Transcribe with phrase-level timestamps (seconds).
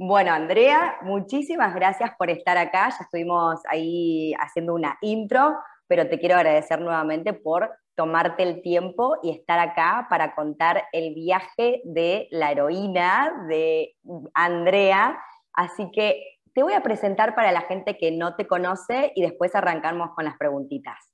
[0.00, 2.88] Bueno, Andrea, muchísimas gracias por estar acá.
[2.90, 9.16] Ya estuvimos ahí haciendo una intro, pero te quiero agradecer nuevamente por tomarte el tiempo
[9.24, 13.96] y estar acá para contar el viaje de la heroína de
[14.34, 15.20] Andrea.
[15.52, 19.52] Así que te voy a presentar para la gente que no te conoce y después
[19.56, 21.12] arrancamos con las preguntitas.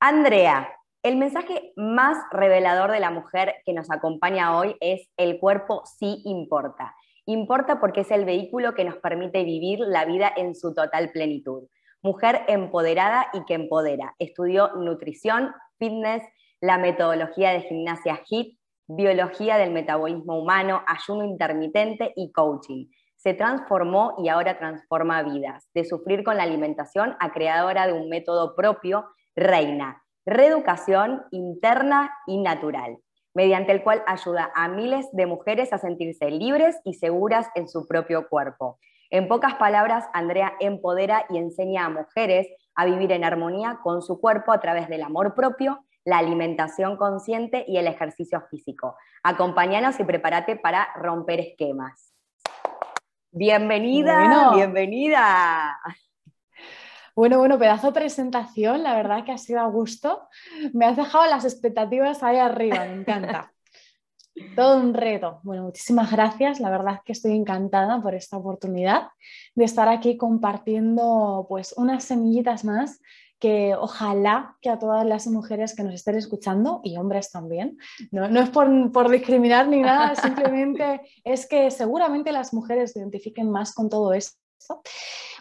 [0.00, 5.84] Andrea, el mensaje más revelador de la mujer que nos acompaña hoy es el cuerpo
[5.84, 6.96] sí importa.
[7.26, 11.68] Importa porque es el vehículo que nos permite vivir la vida en su total plenitud.
[12.02, 14.14] Mujer empoderada y que empodera.
[14.18, 16.22] Estudió nutrición, fitness,
[16.60, 18.58] la metodología de gimnasia HIT,
[18.88, 22.88] biología del metabolismo humano, ayuno intermitente y coaching.
[23.16, 25.66] Se transformó y ahora transforma vidas.
[25.72, 30.02] De sufrir con la alimentación a creadora de un método propio, reina.
[30.26, 32.98] Reeducación interna y natural
[33.34, 37.86] mediante el cual ayuda a miles de mujeres a sentirse libres y seguras en su
[37.86, 38.78] propio cuerpo.
[39.10, 44.20] En pocas palabras, Andrea empodera y enseña a mujeres a vivir en armonía con su
[44.20, 48.96] cuerpo a través del amor propio, la alimentación consciente y el ejercicio físico.
[49.22, 52.12] Acompáñanos y prepárate para romper esquemas.
[53.30, 55.78] Bienvenida, bienvenida.
[57.16, 60.28] Bueno, bueno, pedazo de presentación, la verdad que ha sido a gusto.
[60.72, 63.52] Me has dejado las expectativas ahí arriba, me encanta.
[64.56, 65.38] Todo un reto.
[65.44, 66.58] Bueno, muchísimas gracias.
[66.58, 69.08] La verdad que estoy encantada por esta oportunidad
[69.54, 73.00] de estar aquí compartiendo pues unas semillitas más
[73.38, 77.76] que ojalá que a todas las mujeres que nos estén escuchando y hombres también,
[78.10, 83.00] no, no es por, por, discriminar ni nada, simplemente es que seguramente las mujeres se
[83.00, 84.43] identifiquen más con todo esto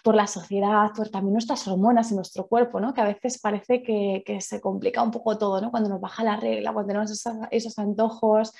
[0.03, 2.93] por la sociedad, por también nuestras hormonas y nuestro cuerpo, ¿no?
[2.93, 5.71] que a veces parece que, se complica un poco todo, ¿no?
[5.71, 8.53] cuando nos baja la regla, cuando tenemos esos, antojos,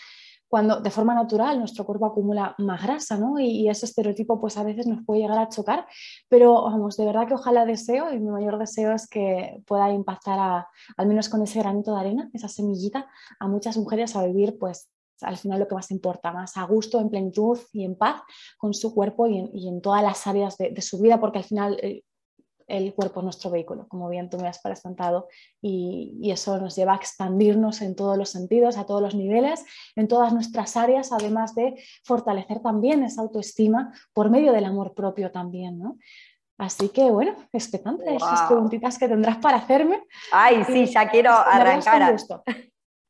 [0.47, 3.39] cuando de forma natural nuestro cuerpo acumula más grasa, ¿no?
[3.39, 5.87] Y, ese estereotipo pues a veces nos puede llegar a chocar,
[6.29, 10.67] pero vamos, de verdad que ojalá deseo, y mi mayor deseo es que pueda impactar
[10.95, 13.07] al menos con ese granito de arena, esa semillita,
[13.39, 16.99] a muchas mujeres a vivir pues al final lo que más importa, más a gusto,
[16.99, 18.21] en plenitud y en paz
[18.57, 22.03] con su cuerpo y en, todas las áreas de, su vida, porque al final eh,
[22.67, 25.27] el, cuerpo es nuestro vehículo, como bien tú me has presentado,
[25.61, 29.63] y, y, eso nos lleva a expandirnos en todos los sentidos, a todos los niveles,
[29.95, 35.31] en todas nuestras áreas, además de fortalecer también esa autoestima por medio del amor propio
[35.31, 35.97] también, ¿no?
[36.57, 40.03] Así que bueno, expectante esas preguntitas que tendrás para hacerme.
[40.31, 42.15] Ay, sí, ya quiero arrancar.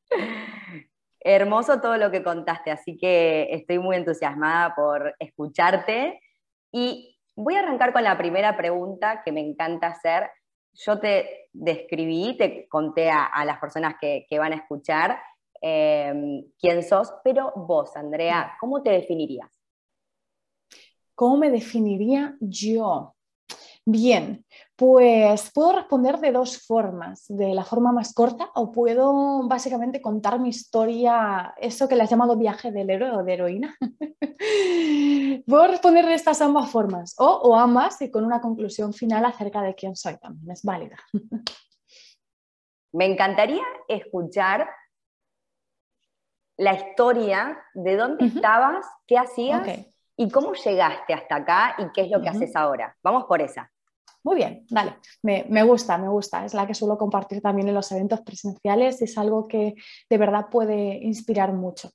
[1.26, 6.20] Hermoso todo lo que contaste, así que estoy muy entusiasmada por escucharte.
[6.72, 10.30] Y voy a arrancar con la primera pregunta que me encanta hacer.
[10.74, 15.20] Yo te describí, te conté a, las personas que, van a escuchar
[15.62, 19.50] em, quién sos, pero vos, Andrea, ¿cómo te definirías?
[21.16, 23.16] ¿Cómo me definiría yo?
[23.86, 24.46] Bien,
[24.76, 30.40] pues puedo responder de dos formas, de la forma más corta o puedo básicamente contar
[30.40, 33.76] mi historia, eso que le has llamado viaje del héroe o de heroína.
[35.48, 39.62] puedo responder de estas ambas formas o, o ambas y con una conclusión final acerca
[39.62, 40.98] de quién soy también, es válida.
[42.94, 44.68] Me encantaría escuchar
[46.58, 49.68] la historia de dónde estabas, qué hacías
[50.16, 52.96] y cómo llegaste hasta acá y qué es lo que haces ahora.
[53.02, 53.73] Vamos por esa.
[54.24, 56.46] Muy bien, dale, me, gusta, me gusta.
[56.46, 59.76] Es la que suelo compartir también en los eventos presenciales y es algo que
[60.10, 61.90] de verdad puede inspirar mucho.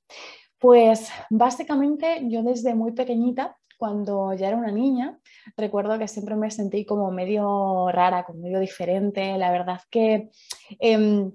[0.59, 5.19] Pues básicamente yo desde muy pequeñita, cuando ya era una niña,
[5.57, 9.39] recuerdo que siempre me sentí como medio rara, como medio diferente.
[9.39, 10.31] La verdad que...
[10.79, 11.33] Em,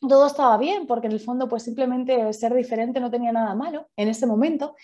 [0.00, 3.90] todo estaba bien, porque en el fondo pues simplemente ser diferente no tenía nada malo
[3.96, 4.74] en ese momento,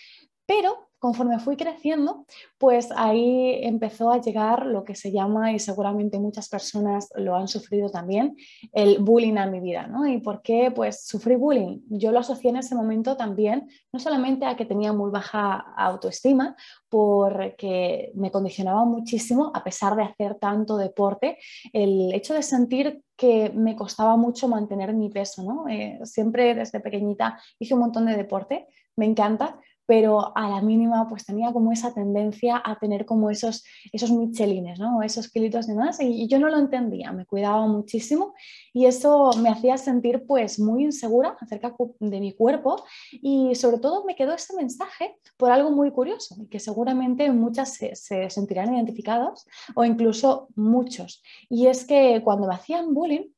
[0.44, 2.26] pero conforme fui creciendo,
[2.58, 7.48] pues ahí empezó a llegar lo que se llama, y seguramente muchas personas lo han
[7.48, 8.36] sufrido también,
[8.72, 10.06] el bullying a mi vida, ¿no?
[10.06, 10.72] ¿Y por qué?
[10.74, 11.80] Pues sufrí bullying.
[11.88, 16.56] Yo lo asocié en ese momento también, no solamente a que tenía muy baja autoestima,
[16.88, 21.38] porque me condicionaba muchísimo, a pesar de hacer tanto deporte,
[21.72, 25.68] el hecho de sentir que me costaba mucho mantener mi peso, ¿no?
[25.68, 28.66] Eh, siempre desde pequeñita hice un montón de deporte,
[28.96, 33.64] me encanta, pero a la mínima pues tenía como esa tendencia a tener como esos,
[33.92, 35.02] esos michelines, ¿no?
[35.02, 38.34] esos kilitos de más y, yo no lo entendía, me cuidaba muchísimo
[38.72, 44.04] y eso me hacía sentir pues muy insegura acerca de mi cuerpo y sobre todo
[44.04, 48.74] me quedó ese mensaje por algo muy curioso y que seguramente muchas se, se sentirán
[48.74, 49.46] identificados
[49.76, 53.28] o incluso muchos y es que cuando me hacían bullying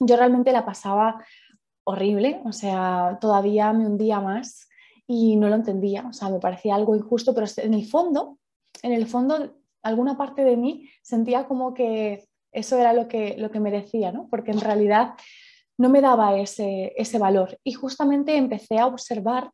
[0.00, 1.24] yo realmente la pasaba
[1.84, 4.68] horrible, o sea, todavía me hundía más
[5.06, 8.38] y no lo entendía, o sea, me parecía algo injusto, pero en el fondo,
[8.82, 13.50] en el fondo, alguna parte de mí sentía como que eso era lo que, lo
[13.50, 14.28] que merecía, ¿no?
[14.30, 15.14] Porque en realidad
[15.76, 17.58] no me daba ese, ese valor.
[17.64, 19.50] Y justamente empecé a observar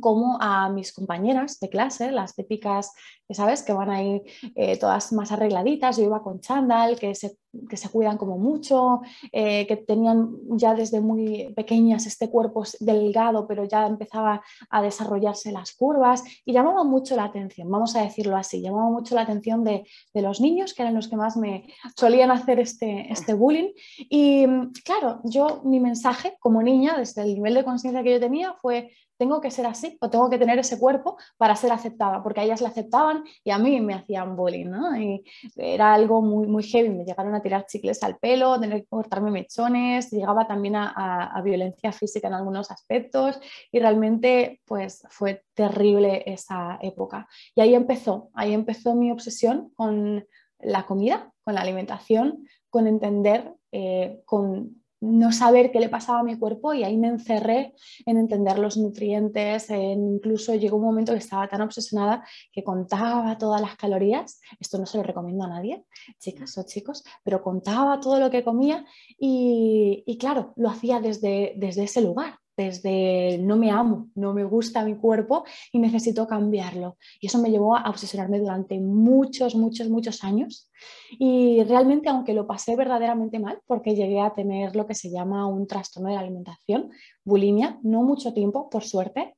[0.00, 2.92] como a mis compañeras de clase, las típicas,
[3.30, 4.22] sabes, que van ahí
[4.54, 7.38] eh, todas más arregladitas, yo iba con chándal, que se,
[7.68, 9.00] que se cuidan como mucho,
[9.32, 15.52] eh, que tenían ya desde muy pequeñas este cuerpo delgado, pero ya empezaba a desarrollarse
[15.52, 19.64] las curvas y llamaba mucho la atención, vamos a decirlo así, llamaba mucho la atención
[19.64, 23.72] de, de los niños, que eran los que más me solían hacer este, este bullying.
[23.98, 24.46] Y
[24.84, 28.90] claro, yo mi mensaje como niña, desde el nivel de conciencia que yo tenía, fue
[29.18, 32.44] tengo que ser así o tengo que tener ese cuerpo para ser aceptada, porque a
[32.44, 34.96] ellas le aceptaban y a mí me hacían bullying, ¿no?
[34.96, 35.24] Y
[35.56, 39.30] era algo muy, muy heavy, me llegaron a tirar chicles al pelo, tener que cortarme
[39.30, 46.78] mechones, llegaba también a, violencia física en algunos aspectos y realmente pues fue terrible esa
[46.82, 47.28] época.
[47.54, 50.26] Y ahí empezó, ahí empezó mi obsesión con
[50.58, 56.24] la comida, con la alimentación, con entender, eh, con no saber qué le pasaba a
[56.24, 57.74] mi cuerpo y ahí me encerré
[58.06, 63.60] en entender los nutrientes, incluso llegó un momento que estaba tan obsesionada que contaba todas
[63.60, 65.84] las calorías, esto no se lo recomiendo a nadie,
[66.18, 68.84] chicas o chicos, pero contaba todo lo que comía
[69.18, 74.42] y, y claro, lo hacía desde, desde ese lugar, desde no me amo, no me
[74.42, 76.98] gusta mi cuerpo y necesito cambiarlo.
[77.20, 80.68] Y eso me llevó a obsesionarme durante muchos, muchos, muchos años.
[81.12, 85.46] Y realmente, aunque lo pasé verdaderamente mal, porque llegué a tener lo que se llama
[85.46, 86.90] un trastorno de la alimentación,
[87.24, 89.36] bulimia, no mucho tiempo, por suerte,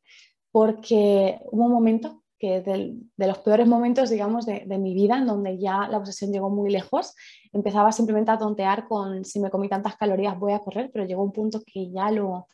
[0.50, 5.26] porque hubo un momento que de los peores momentos, digamos, de, de, mi vida, en
[5.26, 7.14] donde ya la obsesión llegó muy lejos,
[7.52, 11.22] empezaba simplemente a tontear con si me comí tantas calorías voy a correr, pero llegó
[11.22, 12.46] un punto que ya lo,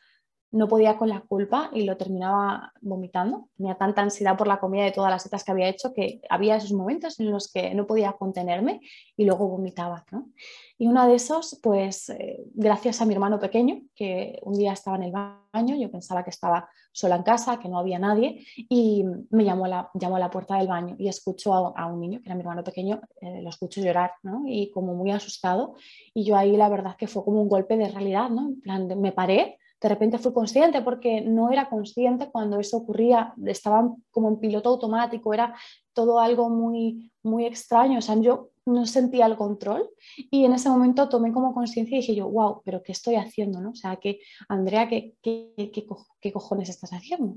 [0.52, 3.48] no podía con la culpa y lo terminaba vomitando.
[3.56, 6.56] Tenía tanta ansiedad por la comida de todas las setas que había hecho que había
[6.56, 8.80] esos momentos en los que no podía contenerme
[9.16, 10.04] y luego vomitaba.
[10.78, 14.96] Y uno de esos, pues eh, gracias a mi hermano pequeño, que un día estaba
[14.96, 19.04] en el baño, yo pensaba que estaba sola en casa, que no había nadie, y
[19.30, 22.20] me llamó a la, llamó a la puerta del baño y escucho a, un niño,
[22.20, 24.12] que era mi hermano pequeño, eh, lo escucho llorar,
[24.46, 25.74] Y como muy asustado,
[26.14, 28.48] y yo ahí la verdad que fue como un golpe de realidad, ¿no?
[28.48, 33.34] En plan, me paré de repente fui consciente porque no era consciente cuando eso ocurría,
[33.44, 35.54] estaba como en piloto automático, era
[35.92, 39.88] todo algo muy, muy extraño, o sea, yo no sentía el control
[40.30, 43.60] y en ese momento tomé como conciencia y dije yo, wow, pero ¿qué estoy haciendo?
[43.60, 43.70] ¿no?
[43.70, 45.52] O sea, que Andrea, ¿qué, qué,
[46.20, 47.36] qué, cojones estás haciendo?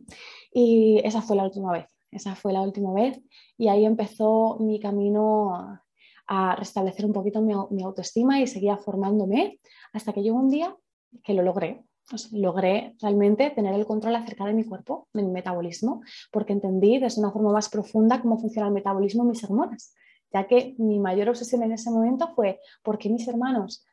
[0.52, 3.22] Y esa fue la última vez, esa fue la última vez
[3.58, 5.82] y ahí empezó mi camino
[6.28, 9.60] a restablecer un poquito mi, mi autoestima y seguía formándome
[9.94, 10.76] hasta que llegó un día
[11.24, 11.84] que lo logré,
[12.32, 16.02] logré realmente tener el control acerca de mi cuerpo, de mi metabolismo,
[16.32, 19.94] porque entendí desde una forma más profunda cómo funciona el metabolismo y mis hormonas,
[20.32, 23.86] ya que mi mayor obsesión en ese momento fue por qué mis hermanos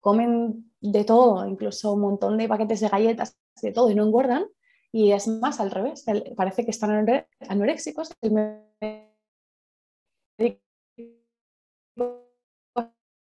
[0.00, 4.46] comen de todo, incluso un montón de paquetes de galletas, de todo, y no engordan,
[4.90, 6.04] y es más al revés,
[6.36, 7.06] parece que están
[7.48, 8.10] anoréxicos,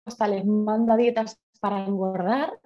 [0.05, 2.59] hasta les manda dietas para engordar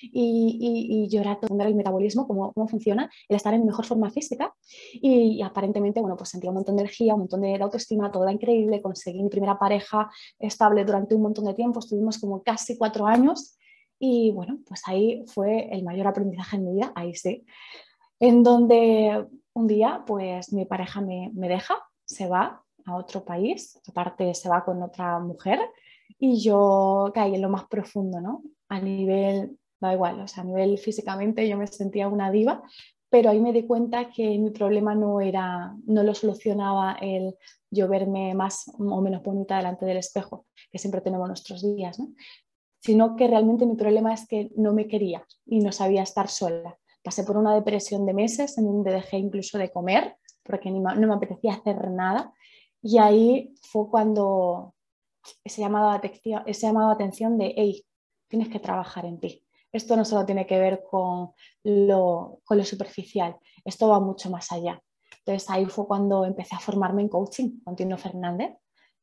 [0.00, 0.58] y,
[0.88, 4.54] y, llorar todo el metabolismo, cómo, cómo, funciona, el estar en mejor forma física.
[4.92, 8.32] Y, aparentemente, bueno, pues sentía un montón de energía, un montón de, autoestima, todo era
[8.32, 10.08] increíble, conseguí mi primera pareja
[10.38, 13.58] estable durante un montón de tiempo, estuvimos como casi cuatro años
[13.98, 17.44] y bueno, pues ahí fue el mayor aprendizaje en mi vida, ahí sí,
[18.20, 23.80] en donde un día pues mi pareja me, me deja, se va a otro país,
[23.88, 25.58] aparte se va con otra mujer
[26.18, 28.42] y yo caí en lo más profundo, ¿no?
[28.68, 32.62] A nivel da igual, o sea, a nivel físicamente yo me sentía una diva,
[33.10, 37.36] pero ahí me di cuenta que mi problema no era, no lo solucionaba el
[37.70, 42.08] yo verme más o menos bonita delante del espejo, que siempre tenemos nuestros días, ¿no?
[42.84, 46.78] sino que realmente mi problema es que no me quería y no sabía estar sola.
[47.02, 51.14] Pasé por una depresión de meses en donde dejé incluso de comer porque no me
[51.14, 52.34] apetecía hacer nada
[52.82, 54.73] y ahí fue cuando
[55.42, 57.84] ese llamado de atención, de atención hey,
[58.28, 61.32] tienes que trabajar en ti esto no solo tiene que ver con
[61.64, 64.80] lo, superficial, esto va mucho más allá.
[65.18, 68.52] Entonces ahí fue cuando empecé a formarme en coaching con Tino Fernández,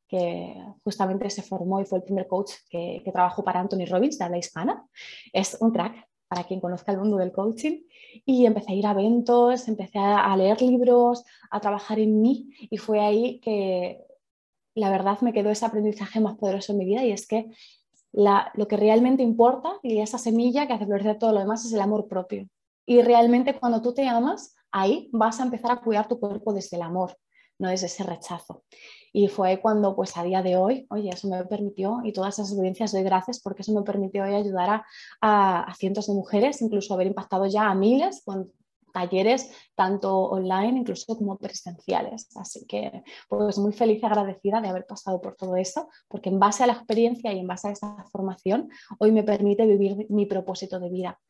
[0.08, 4.18] que justamente se formó y fue el primer coach que, que trabajó para Anthony Robbins
[4.18, 4.86] de habla hispana.
[5.32, 7.82] Es un crack para quien conozca el mundo del coaching.
[8.24, 12.78] Y empecé a ir a eventos, empecé a leer libros, a trabajar en mí y
[12.78, 14.02] fue ahí que
[14.74, 17.50] la verdad me quedó ese aprendizaje más poderoso en mi vida y es que
[18.12, 21.80] lo que realmente importa y esa semilla que hace florecer todo lo demás es el
[21.80, 22.48] amor propio.
[22.84, 26.76] Y realmente cuando tú te amas, ahí vas a empezar a cuidar tu cuerpo desde
[26.76, 27.16] el amor,
[27.58, 28.64] no desde ese rechazo.
[29.12, 32.50] Y fue cuando, pues a día de hoy, oye, eso me permitió, y todas esas
[32.50, 34.84] experiencias doy gracias porque eso me permitió hoy ayudar
[35.20, 38.50] a, a, cientos de mujeres, incluso haber impactado ya a miles con
[38.92, 42.28] talleres tanto online incluso como presenciales.
[42.36, 46.38] Así que pues muy feliz y agradecida de haber pasado por todo eso, porque en
[46.38, 48.68] base a la experiencia y en base a esa formación
[48.98, 51.20] hoy me permite vivir mi propósito de vida.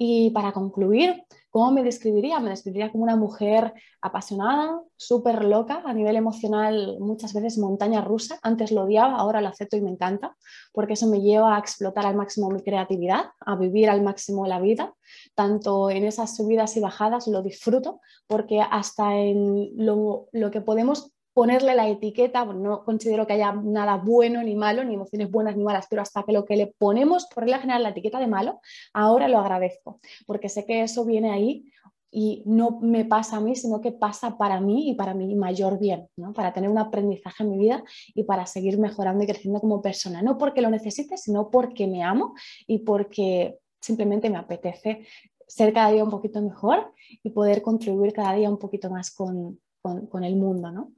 [0.00, 2.38] Y para concluir, ¿cómo me describiría?
[2.38, 8.38] Me describiría como una mujer apasionada, súper loca, a nivel emocional muchas veces montaña rusa.
[8.42, 10.36] Antes lo odiaba, ahora lo acepto y me encanta,
[10.72, 14.60] porque eso me lleva a explotar al máximo mi creatividad, a vivir al máximo la
[14.60, 14.94] vida.
[15.34, 21.10] Tanto en esas subidas y bajadas lo disfruto, porque hasta en lo, lo que podemos
[21.38, 25.62] ponerle la etiqueta, no considero que haya nada bueno ni malo, ni emociones buenas ni
[25.62, 28.60] malas, pero hasta que lo que le ponemos, por regla general, la etiqueta de malo,
[28.92, 31.70] ahora lo agradezco, porque sé que eso viene ahí
[32.10, 35.78] y no me pasa a mí, sino que pasa para mí y para mi mayor
[35.78, 36.32] bien, ¿no?
[36.32, 37.84] para tener un aprendizaje en mi vida
[38.16, 42.02] y para seguir mejorando y creciendo como persona, no porque lo necesite, sino porque me
[42.02, 42.34] amo
[42.66, 45.06] y porque simplemente me apetece
[45.46, 46.92] ser cada día un poquito mejor
[47.22, 50.94] y poder contribuir cada día un poquito más con, con, con el mundo, ¿no?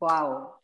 [0.00, 0.54] Wow.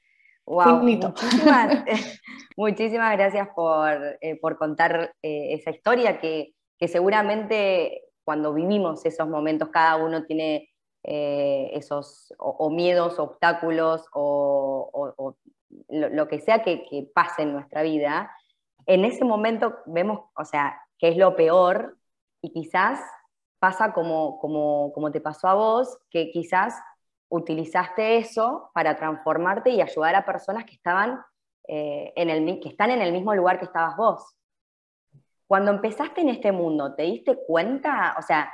[0.47, 0.83] Wow.
[0.83, 1.85] Muchísimas,
[2.57, 3.91] muchísimas, gracias por,
[4.21, 10.25] eh, por contar eh, esa historia que, que, seguramente cuando vivimos esos momentos cada uno
[10.25, 10.71] tiene
[11.03, 15.37] eh, esos o, miedos, obstáculos o, o
[15.89, 18.31] lo, lo, que sea que, que, pase en nuestra vida.
[18.87, 21.99] En ese momento vemos, o sea, que es lo peor
[22.41, 23.01] y quizás
[23.59, 26.75] pasa como, como, como te pasó a vos, que quizás
[27.29, 31.21] utilizaste eso para transformarte y ayudar a personas que, estaban,
[31.69, 34.37] eh, en el, que están en el mismo lugar que estabas vos.
[35.47, 38.17] Cuando empezaste en este mundo, ¿te diste cuenta?
[38.19, 38.53] O sea,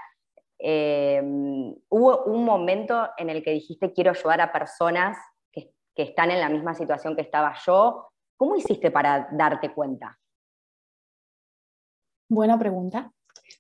[0.59, 1.21] eh,
[1.89, 5.19] hubo un momento en el que dijiste quiero ayudar a personas
[5.51, 8.09] que, que están en la misma situación que estaba yo.
[8.37, 10.19] ¿Cómo hiciste para darte cuenta?
[12.29, 13.13] Buena pregunta.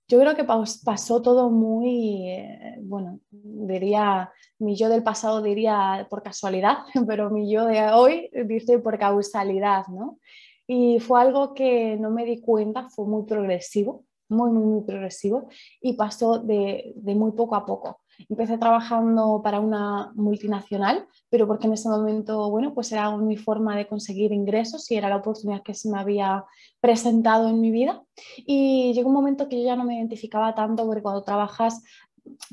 [0.08, 6.22] Yo creo que pasó todo muy, eh, bueno, diría, mi yo del pasado diría por
[6.22, 10.18] casualidad, pero mi yo de hoy dice por causalidad, ¿no?
[10.66, 15.48] Y fue algo que no me di cuenta, fue muy progresivo, muy, muy, muy progresivo
[15.80, 18.00] y pasó de, de muy poco a poco.
[18.28, 23.76] Empecé trabajando para una multinacional, pero porque en ese momento, bueno, pues era mi forma
[23.76, 26.44] de conseguir ingresos y era la oportunidad que se me había
[26.80, 28.02] presentado en mi vida.
[28.36, 31.82] Y llegó un momento que yo ya no me identificaba tanto, porque cuando trabajas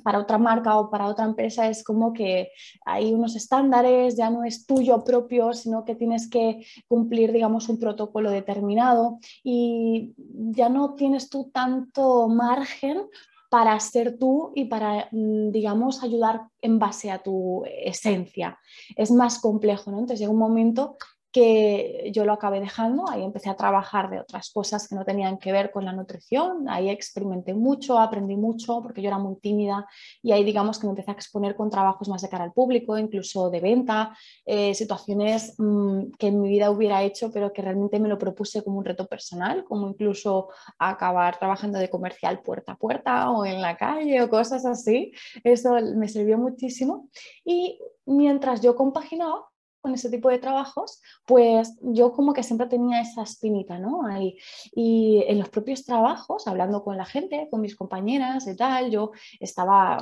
[0.04, 2.52] para otra marca o para otra empresa es como que
[2.86, 7.80] hay unos estándares, ya no es tuyo propio, sino que tienes que cumplir, digamos, un
[7.80, 13.02] protocolo determinado y ya no tienes tú tanto margen
[13.50, 18.60] para ser tú y para, mm, digamos, ayudar en base a tu esencia.
[18.96, 20.00] Es más complejo, ¿no?
[20.00, 20.98] Entonces llega un momento
[21.32, 25.38] que yo lo acabé dejando, ahí empecé a trabajar de otras cosas que no tenían
[25.38, 29.86] que ver con la nutrición, ahí experimenté mucho, aprendí mucho porque yo era muy tímida
[30.24, 32.98] y ahí digamos que me empecé a exponer con trabajos más de cara al público,
[32.98, 38.00] incluso de venta, eh, situaciones mmm, que en mi vida hubiera hecho pero que realmente
[38.00, 42.78] me lo propuse como un reto personal, como incluso acabar trabajando de comercial puerta a
[42.78, 45.12] puerta o en la calle o cosas así,
[45.44, 47.10] eso me sirvió muchísimo.
[47.46, 49.46] Y mientras yo compaginaba
[49.82, 54.06] con ese tipo de trabajos, pues yo como que siempre tenía esa espinita, ¿no?
[54.06, 54.38] Ahí.
[54.74, 59.12] Y en los propios trabajos, hablando con la gente, con mis compañeras y tal, yo
[59.40, 59.98] estaba,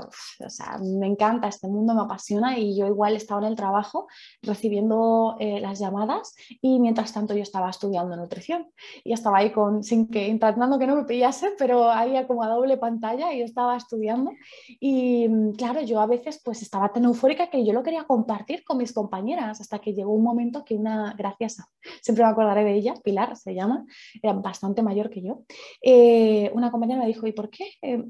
[0.46, 4.08] o sea, me encanta este mundo, me apasiona y yo igual estaba en el trabajo
[4.42, 8.68] recibiendo eh, las llamadas y mientras tanto yo estaba estudiando nutrición
[9.04, 12.50] y estaba ahí con, sin que, intentando que no me pillase, pero había como a
[12.50, 14.32] doble pantalla y estaba estudiando
[14.80, 18.78] y claro, yo a veces pues estaba tan eufórica que yo lo quería compartir con
[18.78, 21.70] mis compañeras hasta que llegó un momento que una, gracias a,
[22.02, 23.86] siempre me acordaré de ella, Pilar se llama,
[24.24, 25.42] era bastante mayor que yo,
[25.82, 27.66] eh, una compañera me dijo, ¿y por qué?
[27.82, 28.02] Eh,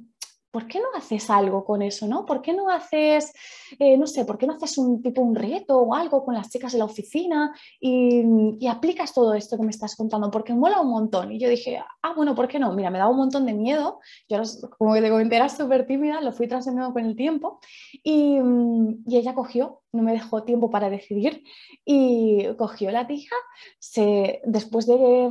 [0.52, 2.26] ¿por qué no haces algo con eso, no?
[2.26, 3.32] ¿Por qué no haces,
[3.78, 6.50] eh, no sé, por qué no haces un tipo un reto o algo con las
[6.50, 10.32] chicas de la oficina y, aplicas todo esto que me estás contando?
[10.32, 11.32] Porque mola un montón.
[11.32, 12.74] Y yo dije, ah, bueno, ¿por qué no?
[12.74, 14.00] Mira, me da un montón de miedo.
[14.28, 14.42] Yo,
[14.78, 17.60] como te comenté, era súper tímida, lo fui trascendiendo con el tiempo
[18.04, 18.40] y,
[19.06, 21.44] y ella cogió no me dejó tiempo para decidir
[21.84, 23.36] y cogió la tija,
[23.80, 25.30] se, después de,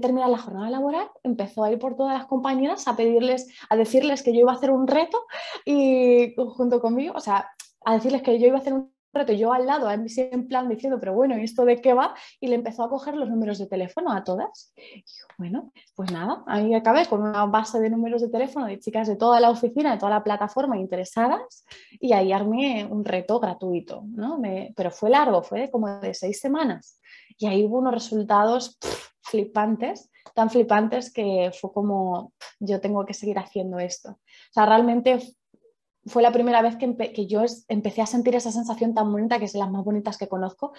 [0.00, 4.22] terminar la jornada laboral, empezó a ir por todas las compañeras a pedirles, a decirles
[4.22, 5.18] que yo iba a hacer un reto
[5.64, 7.50] y junto conmigo, o sea,
[7.84, 10.98] a decirles que yo iba a hacer un reto, yo al lado, en plan diciendo,
[11.00, 12.14] pero bueno, ¿y esto de qué va?
[12.40, 14.72] Y le empezó a coger los números de teléfono a todas.
[14.76, 15.04] Y
[15.38, 19.16] bueno, pues nada, ahí acabé con una base de números de teléfono de chicas de
[19.16, 21.64] toda la oficina, de toda la plataforma interesadas,
[22.00, 24.40] y ahí armé un reto gratuito, ¿no?
[24.74, 27.00] pero fue largo, fue como de seis semanas.
[27.38, 28.78] Y ahí hubo unos resultados
[29.22, 34.10] flipantes, tan flipantes que fue como, yo tengo que seguir haciendo esto.
[34.10, 35.18] O sea, realmente
[36.08, 39.52] fue la primera vez que, yo empecé a sentir esa sensación tan bonita, que es
[39.52, 40.72] de las más bonitas que conozco,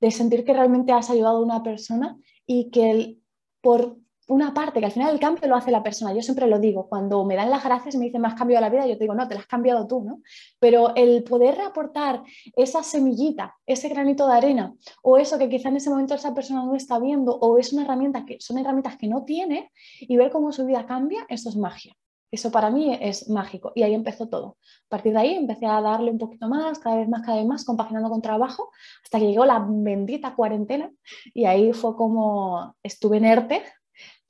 [0.00, 3.18] de sentir que realmente has ayudado a una persona y que
[3.60, 6.14] por una parte, que al final el cambio lo hace la persona.
[6.14, 8.62] Yo siempre lo digo, cuando me dan las gracias y me dicen, me has cambiado
[8.62, 10.22] la vida, yo te digo, no, te la has cambiado tú, ¿no?
[10.58, 12.22] Pero el poder aportar
[12.56, 16.64] esa semillita, ese granito de arena, o eso que quizá en ese momento esa persona
[16.64, 20.30] no está viendo, o es una herramienta que son herramientas que no tiene, y ver
[20.30, 21.94] cómo su vida cambia, eso es magia.
[22.34, 24.56] Eso para mí es mágico y ahí empezó todo.
[24.86, 27.46] A partir de ahí empecé a darle un poquito más, cada vez más, cada vez
[27.46, 28.70] más, compaginando con trabajo,
[29.04, 30.90] hasta que llegó la bendita cuarentena
[31.32, 33.62] y ahí fue como estuve en ERTE,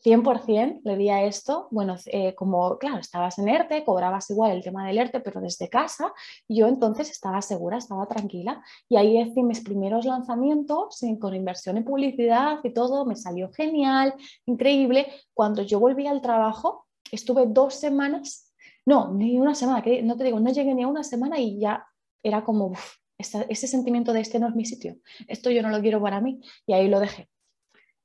[0.05, 4.63] 100% le di a esto, bueno, eh, como, claro, estabas en ERTE, cobrabas igual el
[4.63, 6.13] tema del ERTE, pero desde casa,
[6.47, 11.85] yo entonces estaba segura, estaba tranquila y ahí hice mis primeros lanzamientos con inversión en
[11.85, 15.07] publicidad y todo, me salió genial, increíble.
[15.33, 16.84] Cuando yo volví al trabajo,
[17.15, 18.53] estuve dos semanas,
[18.87, 21.59] no, ni una semana, que no te digo, no llegué ni a una semana y
[21.59, 21.87] ya
[22.23, 22.73] era como
[23.19, 24.97] ese sentimiento de este no es mi sitio,
[25.29, 27.29] esto yo no lo quiero para mí y ahí lo dejé.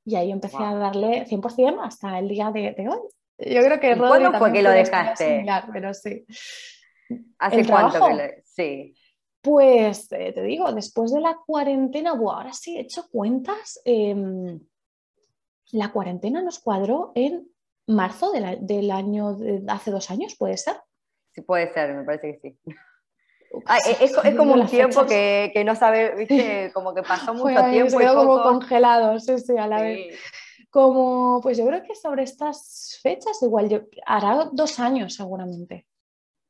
[0.04, 2.98] Y ahí empecé a darle 100% hasta el día de, hoy.
[3.38, 5.44] Yo creo que ¿Cuándo fue que lo dejaste?
[5.72, 6.24] pero sí.
[7.38, 8.22] ¿Hace cuánto que lo...
[8.44, 8.94] Sí.
[9.42, 13.80] Pues eh, te digo, después de la cuarentena, ahora sí he hecho cuentas.
[13.84, 14.60] Em,
[15.72, 17.48] la cuarentena nos cuadró en
[17.86, 20.76] marzo del año de hace dos años, ¿puede ser?
[21.32, 22.58] Sí, puede ser, me parece que sí.
[24.00, 26.70] es, como un tiempo que, no sabe, ¿viste?
[26.74, 27.98] como que pasó mucho tiempo.
[27.98, 30.18] Se como congelado, sí, sí, a la vez.
[30.70, 35.86] Como, pues yo creo que sobre estas fechas igual yo, hará dos años seguramente.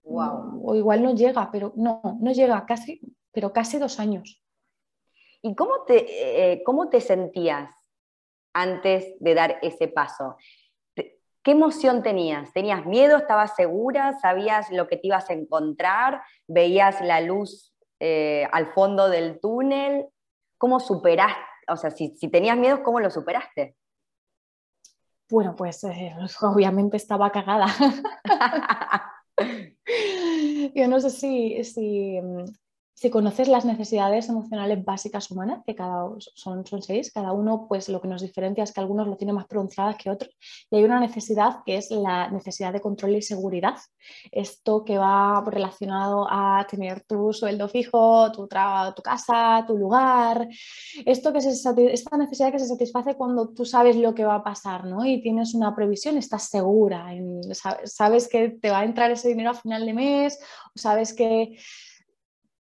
[0.02, 0.60] Wow.
[0.64, 3.00] O igual no llega, pero no, no llega, casi,
[3.32, 4.42] pero casi dos años.
[5.42, 7.70] ¿Y cómo te, eh, cómo te sentías
[8.52, 10.36] antes de dar ese paso?
[11.42, 12.52] ¿Qué emoción tenías?
[12.52, 13.16] ¿Tenías miedo?
[13.16, 14.18] ¿Estabas segura?
[14.20, 16.22] ¿Sabías lo que te ibas a encontrar?
[16.46, 20.06] ¿Veías la luz eh, al fondo del túnel?
[20.58, 21.40] ¿Cómo superaste?
[21.68, 23.76] O sea, si, tenías miedo, ¿cómo lo superaste?
[25.30, 27.68] Bueno, pues eh, obviamente estaba cagada.
[30.74, 32.44] Yo no sé si, si, mm,
[33.00, 37.88] si conoces las necesidades emocionales básicas humanas, que cada son, son seis, cada uno pues
[37.88, 40.36] lo que nos diferencia es que algunos lo tienen más pronunciadas que otros,
[40.70, 43.78] y hay una necesidad que es la necesidad de control y seguridad.
[44.30, 50.46] Esto que va relacionado a tener tu sueldo fijo, tu, tu casa, tu lugar,
[51.06, 51.52] esto que se,
[51.90, 55.06] esta necesidad que se satisface cuando tú sabes lo que va a pasar ¿no?
[55.06, 57.06] y tienes una previsión, estás segura,
[57.84, 60.38] sabes que te va a entrar ese dinero a final de mes,
[60.74, 61.56] sabes que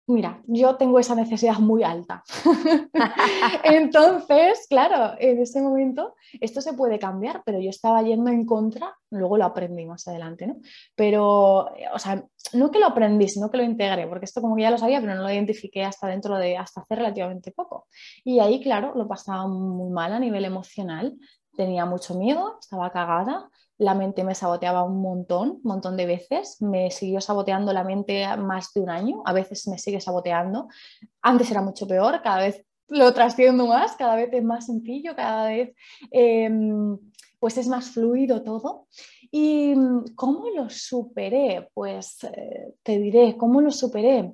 [0.08, 2.22] Mira, yo tengo esa necesidad muy alta.
[3.64, 8.96] Entonces, claro, en ese momento esto se puede cambiar, pero yo estaba yendo en contra,
[9.10, 10.58] luego lo aprendí más adelante, ¿no?
[10.94, 14.62] Pero, o sea, no que lo aprendí, sino que lo integré, porque esto como que
[14.62, 17.88] ya lo sabía, pero no lo identifiqué hasta dentro de, hasta hace relativamente poco.
[18.22, 21.16] Y ahí, claro, lo pasaba muy mal a nivel emocional,
[21.56, 26.60] tenía mucho miedo, estaba cagada, la mente me saboteaba un montón, un montón de veces.
[26.62, 30.68] Me siguió saboteando la mente más de un año, a veces me sigue saboteando.
[31.22, 35.48] Antes era mucho peor, cada vez lo trasciendo más, cada vez es más sencillo, cada
[35.48, 35.74] vez
[36.10, 36.96] em,
[37.38, 38.86] pues es más fluido todo.
[39.30, 39.74] ¿Y
[40.14, 41.68] cómo lo superé?
[41.74, 44.32] Pues eh, te diré, ¿cómo lo superé?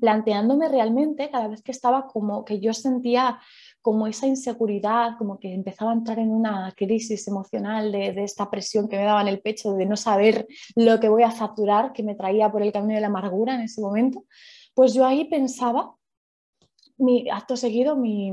[0.00, 3.38] Planteándome realmente cada vez que estaba como que yo sentía
[3.82, 8.88] como esa inseguridad, como que empezaba a entrar en una crisis emocional de, esta presión
[8.88, 12.02] que me daba en el pecho, de no saber lo que voy a facturar, que
[12.02, 14.24] me traía por el camino de la amargura en ese momento,
[14.74, 15.94] pues yo ahí pensaba,
[16.98, 18.32] mi acto seguido, mi,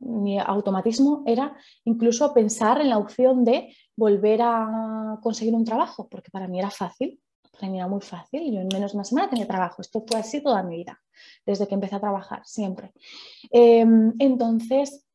[0.00, 6.30] mi automatismo era incluso pensar en la opción de volver a conseguir un trabajo, porque
[6.30, 7.20] para mí era fácil.
[7.60, 10.18] Para mí era muy fácil, yo en menos de una semana tenía trabajo, esto fue
[10.18, 11.00] así toda mi vida,
[11.44, 12.92] desde que empecé a trabajar, siempre.
[13.50, 15.06] Em, entonces,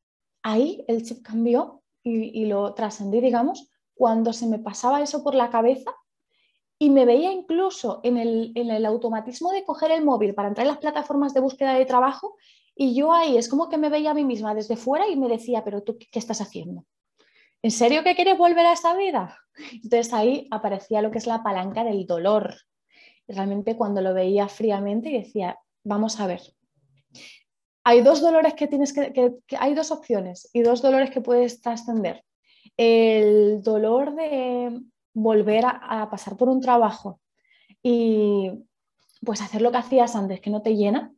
[0.44, 5.50] ahí el chip cambió y, lo trascendí, digamos, cuando se me pasaba eso por la
[5.50, 5.92] cabeza
[6.78, 10.68] y me veía incluso en el, en el, automatismo de coger el móvil para entrar
[10.68, 12.36] en las plataformas de búsqueda de trabajo
[12.76, 15.30] y yo ahí es como que me veía a mí misma desde fuera y me
[15.30, 16.86] decía, pero tú, ¿qué estás haciendo?
[17.66, 19.40] ¿En serio que quieres volver a esa vida?
[19.74, 22.54] Entonces ahí aparecía lo que es la palanca del dolor.
[23.28, 26.42] realmente cuando lo veía fríamente decía, vamos a ver,
[27.84, 32.24] hay dos dolores que tienes que, hay dos opciones y dos dolores que puedes trascender.
[32.78, 34.80] El dolor de
[35.16, 37.20] volver a, pasar por un trabajo
[37.82, 38.52] y
[39.26, 41.16] pues hacer lo que hacías antes que no te llena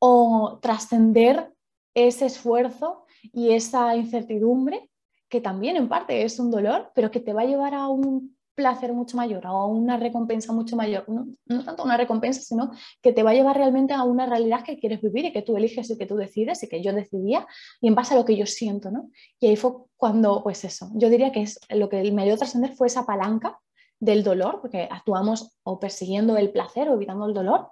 [0.00, 1.52] o trascender
[1.94, 4.90] ese esfuerzo y esa incertidumbre
[5.28, 8.36] que también en parte es un dolor, pero que te va a llevar a un
[8.58, 11.04] placer mucho mayor, a una recompensa mucho mayor.
[11.08, 14.80] No, tanto una recompensa, sino que te va a llevar realmente a una realidad que
[14.80, 17.46] quieres vivir y que tú eliges y que tú decides y que yo decidía
[17.80, 19.10] y en base a lo que yo siento, ¿no?
[19.38, 22.38] Y ahí fue cuando, pues eso, yo diría que es lo que me dio a
[22.38, 23.60] trascender fue esa palanca
[24.00, 27.68] del dolor, porque actuamos o persiguiendo el placer o evitando el dolor,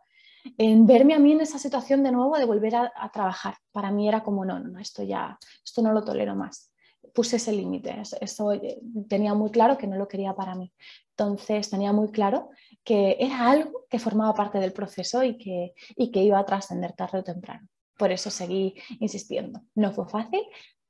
[0.56, 3.56] en verme a mí en esa situación de nuevo de volver a, a trabajar.
[3.72, 6.70] Para mí era como, no, no, no, esto ya, esto no lo tolero más
[7.14, 7.94] puse ese límite.
[8.20, 10.72] Eso, eh, tenía muy claro que no lo quería para mí.
[11.10, 12.50] Entonces tenía muy claro
[12.84, 15.74] que era algo que formaba parte del proceso y que,
[16.10, 17.68] que iba a trascender tarde o temprano.
[17.96, 19.62] Por eso seguí insistiendo.
[19.74, 20.42] No fue fácil.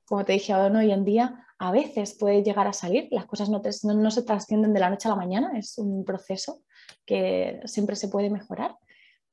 [0.05, 3.61] Como te dije hoy en día, a veces puede llegar a salir, las cosas no,
[3.93, 6.61] no se trascienden de la noche a la mañana, es un proceso
[7.05, 8.77] que siempre se puede mejorar,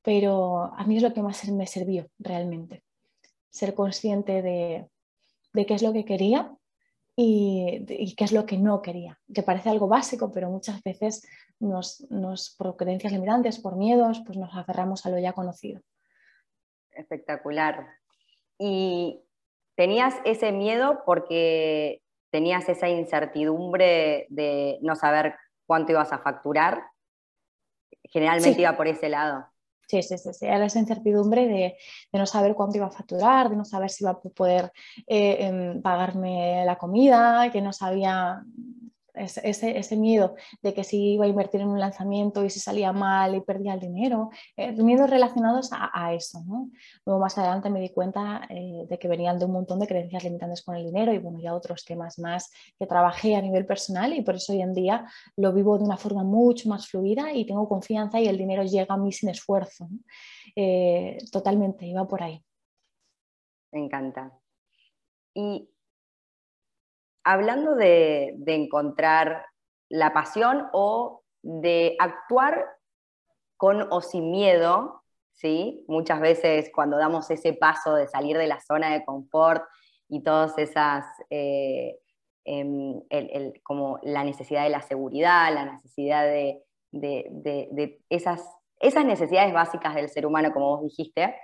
[0.01, 2.83] pero a mí es lo que más me sirvió realmente,
[3.49, 4.87] ser consciente de,
[5.53, 6.51] de qué es lo que quería
[7.15, 11.25] y, qué es lo que no quería, que parece algo básico, pero muchas veces
[11.59, 12.05] nos,
[12.57, 15.81] por creencias limitantes, por miedos, pues nos aferramos a lo ya conocido.
[16.91, 17.87] Espectacular.
[18.57, 19.21] ¿Y
[19.75, 22.01] tenías ese miedo porque
[22.31, 26.83] tenías esa incertidumbre de no saber cuánto ibas a facturar?
[28.03, 29.47] Generalmente iba por ese lado.
[29.87, 31.77] Sí, sí, sí, sí, era esa incertidumbre de,
[32.11, 34.71] no saber cuánto iba a facturar, de no saber si iba a poder
[35.05, 38.43] eh, em, pagarme la comida, que no sabía
[39.15, 42.91] ese, ese, miedo de que si iba a invertir en un lanzamiento y si salía
[42.91, 46.43] mal y perdía el dinero, eh, miedos relacionados a, eso.
[46.45, 46.69] ¿no?
[47.05, 50.23] Luego más adelante me di cuenta eh, de que venían de un montón de creencias
[50.23, 54.13] limitantes con el dinero y bueno, ya otros temas más que trabajé a nivel personal
[54.13, 55.05] y por eso hoy en día
[55.37, 58.93] lo vivo de una forma mucho más fluida y tengo confianza y el dinero llega
[58.93, 59.89] a mí sin esfuerzo.
[60.55, 62.43] Eh, totalmente, iba por ahí.
[63.71, 64.31] Me encanta.
[65.33, 65.69] Y
[67.25, 69.45] hablando de, encontrar
[69.89, 72.65] la pasión o de actuar
[73.57, 75.01] con o sin miedo,
[75.33, 75.83] ¿sí?
[75.87, 79.63] Muchas veces cuando damos ese paso de salir de la zona de confort
[80.07, 81.97] y todas esas, eh,
[82.45, 83.01] em,
[83.63, 86.61] como la necesidad de la seguridad, la necesidad de,
[88.09, 88.47] esas,
[88.79, 91.35] esas, necesidades básicas del ser humano, como vos dijiste,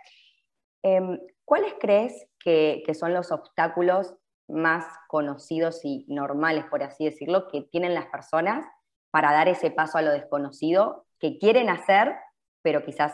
[0.83, 4.15] em, ¿cuáles crees que, que son los obstáculos
[4.51, 8.65] más conocidos y normales, por así decirlo, que tienen las personas
[9.11, 12.15] para dar ese paso a lo desconocido que quieren hacer,
[12.61, 13.13] pero quizás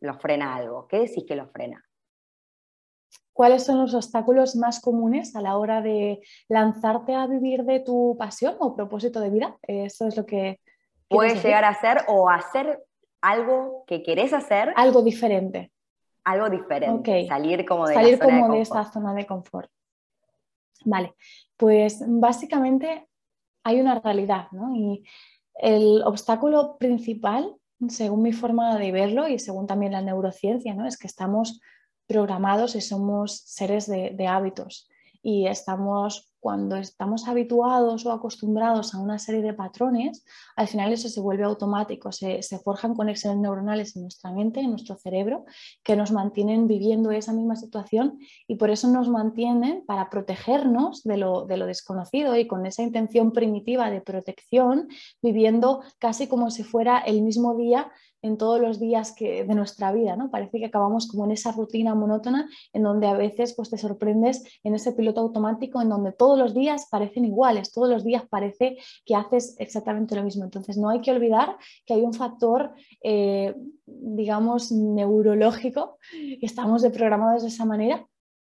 [0.00, 0.86] los frena algo.
[0.88, 1.84] ¿Qué decís que los frena?
[3.32, 8.16] ¿Cuáles son los obstáculos más comunes a la hora de lanzarte a vivir de tu
[8.18, 9.56] pasión o propósito de vida?
[9.62, 10.60] Eso es lo que...
[11.08, 12.84] Puedes llegar a hacer o hacer
[13.22, 14.72] algo que querés hacer.
[14.76, 15.72] Algo diferente.
[16.24, 17.26] Algo diferente.
[17.28, 19.70] Salir como de, Salir como de esa zona de confort.
[20.84, 21.14] Vale,
[21.56, 23.08] pues básicamente
[23.64, 24.74] hay una realidad, ¿no?
[24.74, 25.04] Y
[25.54, 27.56] el obstáculo principal,
[27.88, 30.86] según mi forma de verlo y según también la neurociencia, ¿no?
[30.86, 31.60] Es que estamos
[32.06, 34.88] programados y somos seres de, hábitos
[35.22, 40.24] y estamos cuando estamos habituados o acostumbrados a una serie de patrones,
[40.56, 44.96] al final eso se vuelve automático, se, forjan conexiones neuronales en nuestra mente, en nuestro
[44.96, 45.44] cerebro,
[45.82, 51.16] que nos mantienen viviendo esa misma situación y por eso nos mantienen para protegernos de
[51.16, 54.88] lo, de lo desconocido y con esa intención primitiva de protección,
[55.22, 57.90] viviendo casi como si fuera el mismo día
[58.22, 60.30] en todos los días que, de nuestra vida, ¿no?
[60.30, 64.42] Parece que acabamos como en esa rutina monótona en donde a veces pues, te sorprendes
[64.62, 68.78] en ese piloto automático en donde todos los días parecen iguales, todos los días parece
[69.04, 70.44] que haces exactamente lo mismo.
[70.44, 73.54] Entonces no hay que olvidar que hay un factor, eh,
[73.86, 78.06] digamos, neurológico, que estamos programados de esa manera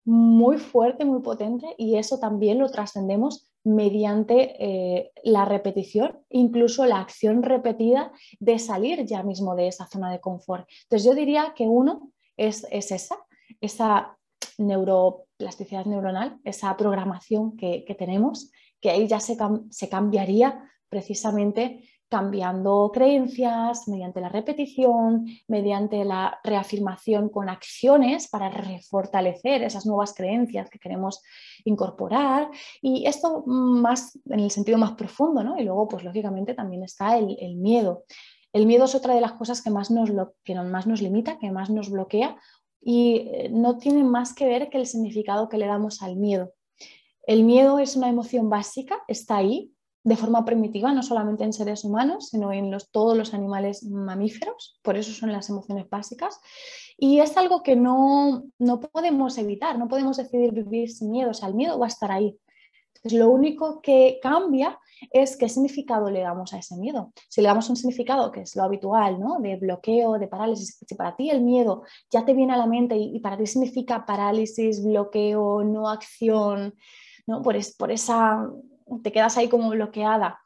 [0.05, 6.99] muy fuerte, muy potente y eso también lo trascendemos mediante eh, la repetición, incluso la
[6.99, 10.67] acción repetida de salir ya mismo de esa zona de confort.
[10.83, 13.17] Entonces yo diría que uno es, esa,
[13.59, 14.17] esa
[14.59, 19.35] neuroplasticidad neuronal, esa programación que, tenemos, que ahí ya se,
[19.71, 29.63] se cambiaría precisamente cambiando creencias, mediante la repetición, mediante la reafirmación con acciones para refortalecer
[29.63, 31.21] esas nuevas creencias que queremos
[31.65, 32.49] incorporar.
[32.81, 35.59] Y esto más en el sentido más profundo, ¿no?
[35.59, 38.05] Y luego, pues lógicamente también está el, miedo.
[38.53, 40.09] El miedo es otra de las cosas que más nos,
[40.45, 42.37] que más nos limita, que más nos bloquea
[42.79, 46.53] y eh, no tiene más que ver que el significado que le damos al miedo.
[47.27, 49.74] El miedo es una emoción básica, está ahí,
[50.05, 54.79] de forma primitiva, no solamente en seres humanos, sino en los, todos los animales mamíferos,
[54.83, 56.39] por eso son las emociones básicas.
[56.95, 61.47] Y es algo que no, no podemos evitar, no podemos decidir vivir sin miedo, o
[61.47, 62.37] el miedo va a estar ahí.
[63.03, 64.79] Lo único que cambia
[65.11, 67.11] es qué significado le damos a ese miedo.
[67.27, 69.39] Si le damos un significado que es lo habitual, ¿no?
[69.39, 72.95] de bloqueo, de parálisis, si para ti el miedo ya te viene a la mente
[72.95, 76.75] y, para ti significa parálisis, bloqueo, no acción,
[77.25, 77.41] ¿no?
[77.41, 78.47] Por, por esa
[79.03, 80.39] te quedas ahí como bloqueada.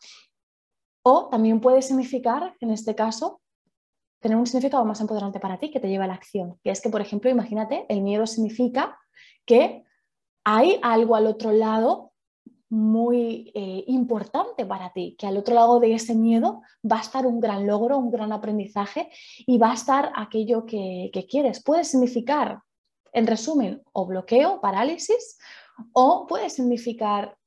[1.04, 3.41] O también puede significar, en este caso,
[4.19, 6.60] tener un significado más empoderante para ti que te lleva a la acción.
[6.63, 8.97] Que es que, por ejemplo, imagínate, el miedo significa
[9.45, 9.84] que
[10.43, 12.13] hay algo al otro lado
[12.69, 17.25] muy eh, importante para ti, que al otro lado de ese miedo va a estar
[17.25, 21.63] un gran logro, un gran aprendizaje y va a estar aquello que, que quieres.
[21.63, 22.62] Puede significar,
[23.12, 25.39] en resumen, o bloqueo, parálisis,
[25.93, 27.38] o puede significar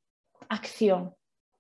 [0.52, 1.14] acción.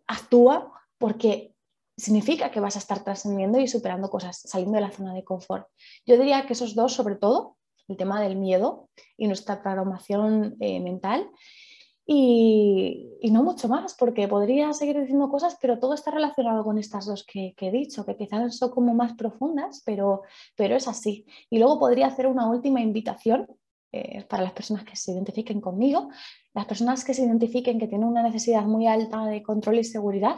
[0.06, 1.54] Actúa porque
[1.96, 5.66] significa que vas a estar trascendiendo y superando cosas, saliendo de la zona de confort.
[6.06, 7.56] Yo diría que esos dos, sobre todo,
[7.88, 11.30] el tema del miedo y nuestra programación eh, mental,
[12.04, 17.06] y, no mucho más, porque podría seguir diciendo cosas, pero todo está relacionado con estas
[17.06, 20.22] dos que, he dicho, que quizás son como más profundas, pero,
[20.56, 21.24] pero es así.
[21.48, 23.46] Y luego podría hacer una última invitación
[23.92, 26.08] eh, para las personas que se identifiquen conmigo,
[26.54, 30.36] las personas que se identifiquen que tienen una necesidad muy alta de control y seguridad,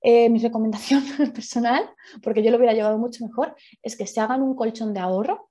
[0.00, 1.02] eh, mi recomendación
[1.34, 1.90] personal,
[2.22, 5.48] porque yo lo hubiera llevado mucho mejor, es que se hagan un colchón de ahorro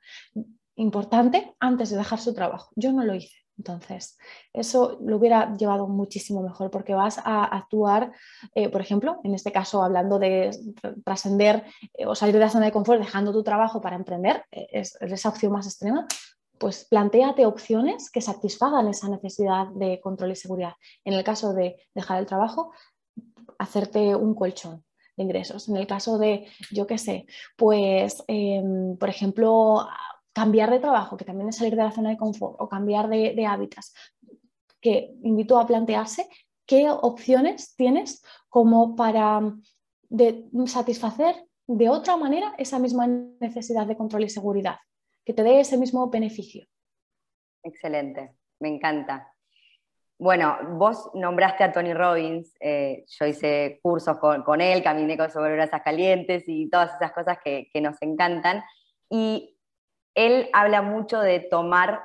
[0.76, 2.71] importante antes de dejar su trabajo.
[2.76, 3.36] Yo no lo hice.
[3.58, 4.17] Entonces,
[4.52, 8.12] eso lo hubiera llevado muchísimo mejor porque vas a actuar,
[8.56, 10.49] eh, por ejemplo, en este caso hablando de
[11.06, 11.63] trascender
[12.08, 15.52] o salir de la zona de confort dejando tu trabajo para emprender, es, esa opción
[15.52, 16.08] más extrema,
[16.63, 20.76] pues planteate opciones que satisfagan esa necesidad de control y seguridad.
[21.04, 22.71] En el caso de dejar el trabajo,
[23.60, 24.86] hacerte un colchón
[25.17, 25.67] de ingresos.
[25.67, 27.26] En el caso de, yo qué sé,
[27.58, 29.86] pues, em, por ejemplo,
[30.32, 33.45] cambiar de trabajo, que también es salir de la zona de confort, o cambiar de,
[33.45, 33.93] hábitats,
[34.80, 36.30] que invito a plantearse
[36.65, 39.54] qué opciones tienes como para
[40.67, 44.78] satisfacer de otra manera esa misma necesidad de control y seguridad
[45.26, 46.66] que te dé ese mismo beneficio.
[47.64, 49.34] Excelente, me encanta.
[50.20, 55.54] Bueno, vos nombraste a Tony Robbins, eh, yo hice cursos con, él, caminé con sobre
[55.54, 58.64] brasas calientes y todas esas cosas que, nos encantan.
[59.10, 59.58] Y
[60.14, 62.04] él habla mucho de tomar,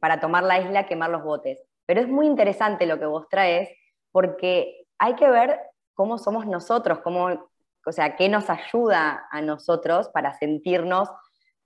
[0.00, 1.60] para tomar la isla, quemar los botes.
[1.86, 3.68] Pero es muy interesante lo que vos traes,
[4.12, 5.58] porque hay que ver
[5.94, 7.50] cómo somos nosotros, cómo,
[7.84, 11.08] o sea, qué nos ayuda a nosotros para sentirnos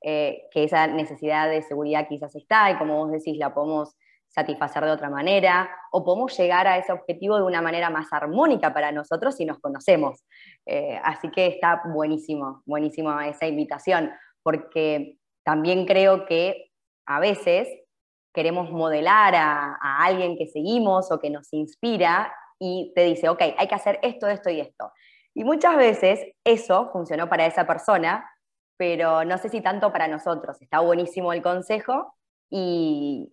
[0.07, 3.97] eh, que esa necesidad de seguridad quizás está y como vos decís, la podemos
[4.29, 8.75] satisfacer de otra manera o podemos llegar a ese objetivo de una manera más armónica
[8.75, 10.23] para nosotros si nos conocemos.
[10.67, 14.13] Eh, así que está buenísimo, buenísimo esa invitación,
[14.43, 16.71] porque también creo que
[17.07, 17.69] a veces
[18.35, 23.41] queremos modelar a, a alguien que seguimos o que nos inspira y te dice, ok,
[23.57, 24.93] hay que hacer esto, esto y esto.
[25.33, 28.29] Y muchas veces eso funcionó para esa persona,
[28.77, 30.61] pero no sé si tanto para nosotros.
[30.61, 32.15] Está buenísimo el consejo
[32.51, 33.33] y,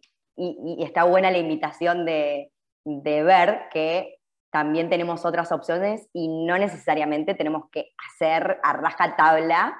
[0.80, 2.52] está buena la invitación de,
[2.86, 4.18] ver que
[4.52, 9.78] también tenemos otras opciones y no necesariamente tenemos que hacer a raja tabla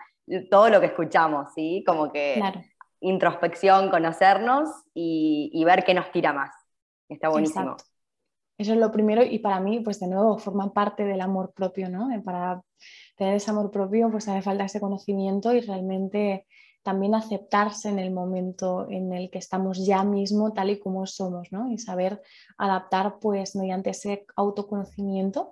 [0.50, 1.84] todo lo que escuchamos, ¿sí?
[1.86, 2.42] Como que
[3.00, 6.52] introspección, conocernos y, ver qué nos tira más.
[7.10, 7.76] Está buenísimo.
[8.58, 11.90] Eso es lo primero y para mí, pues de nuevo, forma parte del amor propio,
[11.90, 12.12] ¿no?
[12.12, 12.62] Eh, para
[13.16, 16.46] tener ese amor propio, pues hace falta ese conocimiento y realmente
[16.84, 21.52] también aceptarse en el momento en el que estamos ya mismo tal y como somos,
[21.52, 21.72] ¿no?
[21.72, 22.22] Y saber
[22.58, 25.52] adaptar, pues, mediante ese autoconocimiento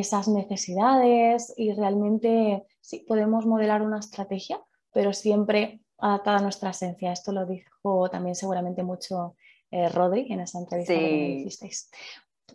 [0.00, 4.60] esas necesidades y realmente sí podemos modelar una estrategia,
[4.92, 7.12] pero siempre adaptada a nuestra esencia.
[7.12, 9.36] Esto lo dijo también seguramente mucho
[9.70, 11.90] eh, Rodri en esa entrevista que me hicisteis.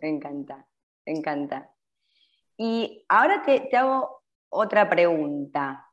[0.00, 0.66] Me encanta,
[1.04, 1.72] me encanta.
[2.56, 5.86] Y ahora te, te hago otra pregunta.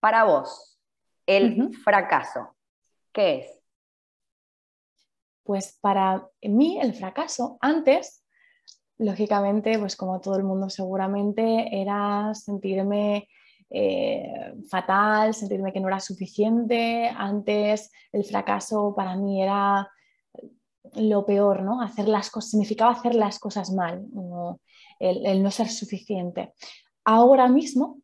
[0.00, 0.78] Para vos,
[1.26, 2.56] el fracaso,
[3.12, 3.60] ¿qué es?
[5.44, 8.24] Pues para mí el fracaso antes,
[8.98, 13.28] lógicamente, pues como todo el mundo seguramente, era sentirme
[13.70, 17.08] eh, fatal, sentirme que no era suficiente.
[17.08, 19.88] Antes el fracaso para mí era
[20.94, 21.80] lo peor, ¿no?
[21.80, 24.06] Hacer las cosas, significaba hacer las cosas mal,
[24.98, 26.52] el no ser suficiente.
[27.04, 27.98] Ahora mismo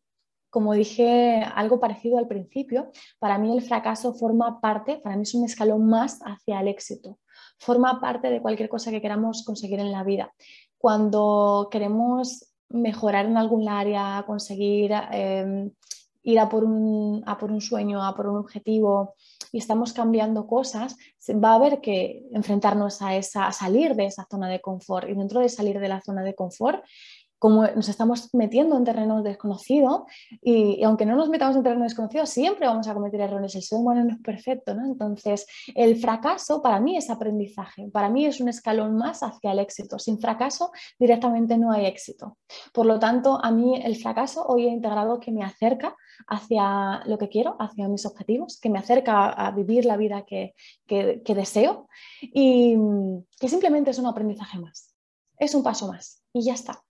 [0.51, 5.33] como dije algo parecido al principio, para mí el fracaso forma parte, para mí es
[5.33, 7.17] un escalón más hacia el éxito,
[7.57, 10.33] forma parte de cualquier cosa que queramos conseguir en la vida.
[10.77, 15.71] Cuando queremos mejorar en algún área, conseguir em,
[16.23, 19.15] ir a por, un, a por un sueño, a por un objetivo
[19.51, 20.97] y estamos cambiando cosas,
[21.31, 25.09] va a haber que enfrentarnos a, esa, a salir de esa zona de confort.
[25.09, 26.83] Y dentro de salir de la zona de confort,
[27.41, 30.05] como nos estamos metiendo en terreno desconocido
[30.43, 33.55] y, aunque no nos metamos en terreno desconocido, siempre vamos a cometer errores.
[33.55, 34.85] El ser humano no es perfecto, ¿no?
[34.85, 39.57] Entonces, el fracaso para mí es aprendizaje, para mí es un escalón más hacia el
[39.57, 39.97] éxito.
[39.97, 42.37] Sin fracaso, directamente no hay éxito.
[42.71, 45.95] Por lo tanto, a mí el fracaso hoy he integrado que me acerca
[46.27, 50.53] hacia lo que quiero, hacia mis objetivos, que me acerca a vivir la vida que,
[50.85, 51.87] que deseo
[52.21, 52.77] y
[53.39, 54.93] que simplemente es un aprendizaje más,
[55.39, 56.83] es un paso más y ya está.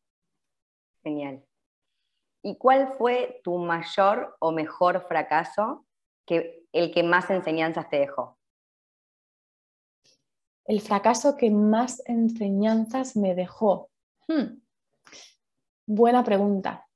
[1.03, 1.43] Genial.
[2.43, 5.85] ¿Y cuál fue tu mayor o mejor fracaso,
[6.25, 8.37] que, el que más enseñanzas te dejó?
[10.65, 13.89] El fracaso que más enseñanzas me dejó.
[14.27, 14.61] Hmm.
[15.85, 16.87] Buena pregunta.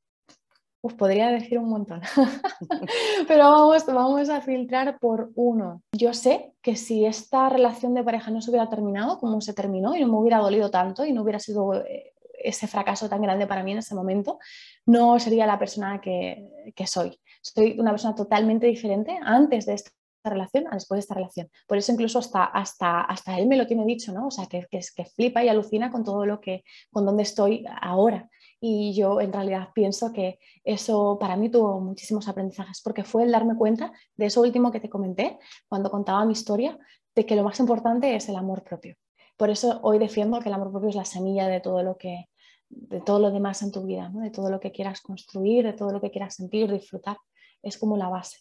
[0.81, 1.99] Uf, podría decir un montón,
[3.27, 5.81] pero vamos, vamos a filtrar por uno.
[5.91, 9.95] Yo sé que si esta relación de pareja no se hubiera terminado como se terminó
[9.95, 12.13] y no me hubiera dolido tanto y no hubiera sido eh,
[12.47, 14.39] ese fracaso tan grande para mí en ese momento,
[14.85, 16.47] no sería la persona que,
[16.85, 17.19] soy.
[17.41, 19.91] Soy una persona totalmente diferente antes de esta
[20.23, 21.49] relación a después de esta relación.
[21.67, 24.27] Por eso incluso hasta, hasta, hasta él me lo tiene dicho, ¿no?
[24.27, 27.65] O sea, que, que, que flipa y alucina con todo lo que, con donde estoy
[27.81, 28.29] ahora.
[28.59, 33.31] Y yo en realidad pienso que eso para mí tuvo muchísimos aprendizajes, porque fue el
[33.31, 36.77] darme cuenta de eso último que te comenté cuando contaba mi historia,
[37.15, 38.95] de que lo más importante es el amor propio.
[39.37, 42.29] Por eso hoy defiendo que el amor propio es la semilla de todo lo que,
[42.69, 45.91] de todo lo demás en tu vida, de todo lo que quieras construir, de todo
[45.91, 47.17] lo que quieras sentir, disfrutar.
[47.61, 48.39] Es como la base.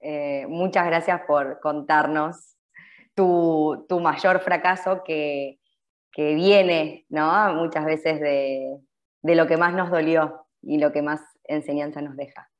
[0.00, 2.56] Eh, muchas gracias por contarnos
[3.14, 5.58] tu, mayor fracaso que,
[6.16, 7.54] viene ¿no?
[7.54, 8.78] muchas veces de,
[9.22, 12.50] de, lo que más nos dolió y lo que más enseñanza nos deja.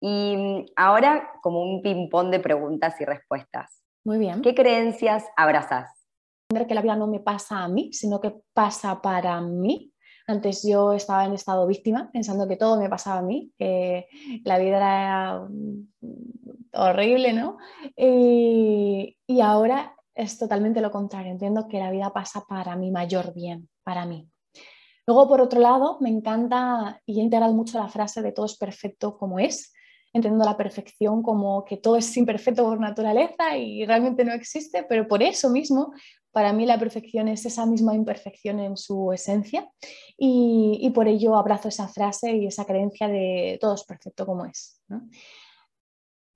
[0.00, 3.82] Y ahora como un ping-pong de preguntas y respuestas.
[4.04, 4.42] Muy bien.
[4.42, 6.03] ¿Qué creencias abrazas?
[6.48, 9.92] Que la vida no me pasa a mí, sino que pasa para mí.
[10.26, 14.06] Antes yo estaba en estado víctima, pensando que todo me pasaba a mí, que
[14.44, 15.88] la vida era mm,
[16.72, 17.58] horrible, ¿no?
[17.96, 23.34] Y, y ahora es totalmente lo contrario, entiendo que la vida pasa para mi mayor
[23.34, 24.28] bien, para mí.
[25.06, 28.56] Luego, por otro lado, me encanta y he integrado mucho la frase de todo es
[28.56, 29.74] perfecto como es,
[30.14, 35.06] entendiendo la perfección como que todo es imperfecto por naturaleza y realmente no existe, pero
[35.06, 35.92] por eso mismo
[36.34, 39.70] para mí la perfección es esa misma imperfección en su esencia
[40.18, 44.82] y, por ello abrazo esa frase y esa creencia de todo es perfecto como es.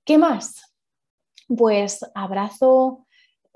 [0.05, 0.73] ¿Qué más?
[1.49, 3.09] Pues abrazo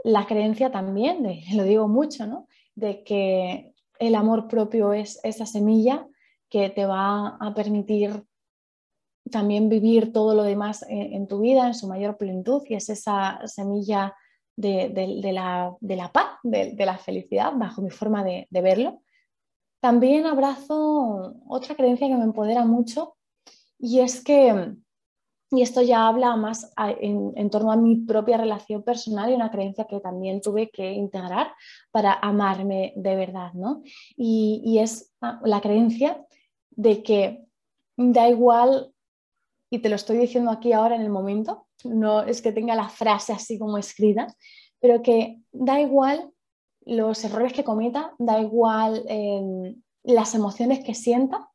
[0.02, 1.22] la creencia también,
[1.54, 2.48] lo digo mucho, ¿no?
[2.74, 6.08] de que el amor propio es esa semilla
[6.48, 8.24] que te va a permitir
[9.30, 12.88] también vivir todo lo demás en, en tu vida en su mayor plenitud y es
[12.88, 14.16] esa semilla
[14.62, 19.02] de, la, paz, de, la felicidad, bajo mi forma de, verlo.
[19.80, 23.16] También abrazo otra creencia que me empodera mucho
[23.78, 24.74] y es que,
[25.50, 29.86] y esto ya habla más en, torno a mi propia relación personal y una creencia
[29.86, 31.52] que también tuve que integrar
[31.90, 33.82] para amarme de verdad, ¿no?
[34.16, 36.24] Y, es la creencia
[36.70, 37.44] de que
[37.96, 38.91] da igual,
[39.72, 42.90] y te lo estoy diciendo aquí ahora en el momento, no es que tenga la
[42.90, 44.26] frase así como escrita,
[44.80, 46.30] pero que da igual
[46.84, 51.48] los errores que cometa, da igual em, las emociones que sienta,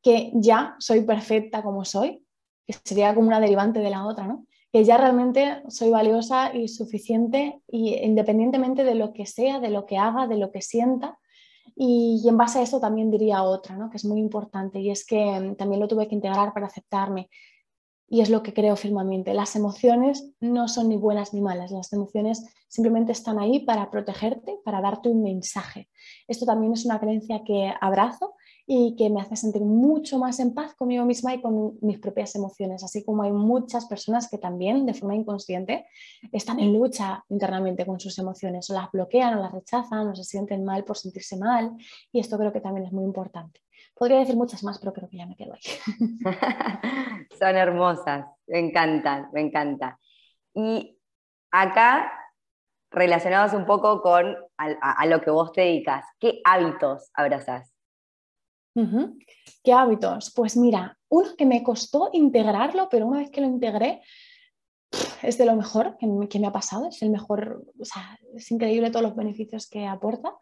[0.00, 2.24] que ya soy perfecta como soy,
[2.64, 4.46] que sería como una derivante de la otra, ¿no?
[4.72, 9.84] que ya realmente soy valiosa y suficiente y independientemente de lo que sea, de lo
[9.84, 11.18] que haga, de lo que sienta.
[11.76, 13.90] Y, en base a eso también diría otra, ¿no?
[13.90, 17.28] que es muy importante, y es que em, también lo tuve que integrar para aceptarme,
[18.10, 19.34] y es lo que creo firmemente.
[19.34, 24.58] Las emociones no son ni buenas ni malas, las emociones simplemente están ahí para protegerte,
[24.64, 25.88] para darte un mensaje.
[26.26, 28.34] Esto también es una creencia que abrazo
[28.70, 32.34] y que me hace sentir mucho más en paz conmigo misma y con mis propias
[32.34, 35.86] emociones, así como hay muchas personas que también de forma inconsciente
[36.32, 40.22] están en lucha internamente con sus emociones, o las bloquean o las rechazan o se
[40.22, 41.78] sienten mal por sentirse mal
[42.12, 43.62] y esto creo que también es muy importante.
[43.94, 45.60] Podría decir muchas más, pero creo que ya me quedo ahí.
[47.38, 49.98] Son hermosas, me encantan, me encanta.
[50.52, 50.98] Y
[51.50, 52.12] acá,
[52.90, 57.77] relacionados un poco con a, lo que vos te dedicas, ¿qué hábitos abrazás?
[59.62, 60.32] ¿Qué hábitos?
[60.34, 64.02] Pues mira, uno que me costó integrarlo, pero una vez que lo integré,
[65.22, 68.90] es de lo mejor que me, ha pasado, es el mejor, o sea, es increíble
[68.90, 70.34] todos los beneficios que aporta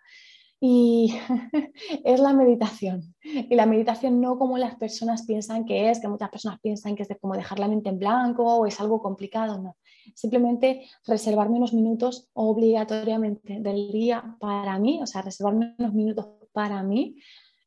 [0.60, 1.14] y
[2.04, 3.14] es la meditación.
[3.22, 7.02] Y la meditación no como las personas piensan que es, que muchas personas piensan que
[7.02, 9.76] es como dejar la mente en blanco o es algo complicado, no.
[10.14, 16.82] Simplemente reservarme unos minutos obligatoriamente del día para mí, o sea, reservarme unos minutos para
[16.82, 17.16] mí,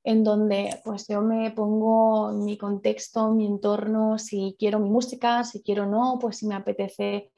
[0.03, 5.61] en donde pues yo me pongo mi contexto, mi entorno, si quiero mi música, si
[5.61, 7.31] quiero no, pues si me apetece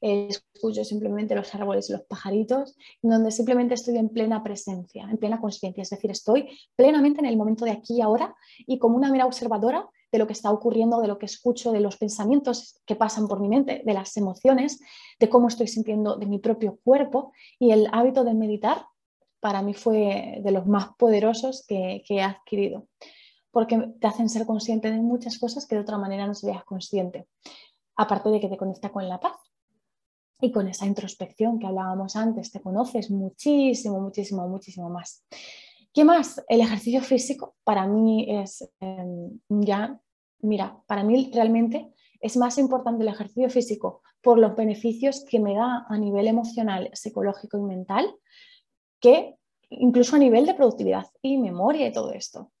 [0.00, 5.82] escucho simplemente los árboles los pajaritos, donde simplemente estoy en plena presencia, en plena conciencia,
[5.82, 9.26] es decir, estoy plenamente en el momento de aquí y ahora y como una mera
[9.26, 13.26] observadora de lo que está ocurriendo, de lo que escucho, de los pensamientos que pasan
[13.26, 14.80] por mi mente, de las emociones,
[15.18, 18.86] de cómo estoy sintiendo de mi propio cuerpo y el hábito de meditar
[19.46, 22.88] para mí fue de los más poderosos que, he adquirido
[23.52, 27.28] porque te hacen ser consciente de muchas cosas que de otra manera no serías consciente.
[27.94, 29.36] Aparte de que te conecta con la paz,
[30.40, 35.24] y con esa introspección que hablábamos antes, te conoces muchísimo, muchísimo, muchísimo más.
[35.94, 36.44] ¿Qué más?
[36.48, 39.98] El ejercicio físico para mí es em, ya,
[40.40, 45.54] mira, para mí realmente es más importante el ejercicio físico por los beneficios que me
[45.54, 48.12] da a nivel emocional, psicológico y mental,
[49.00, 49.36] que
[49.70, 52.52] incluso a nivel de productividad y memoria y todo esto,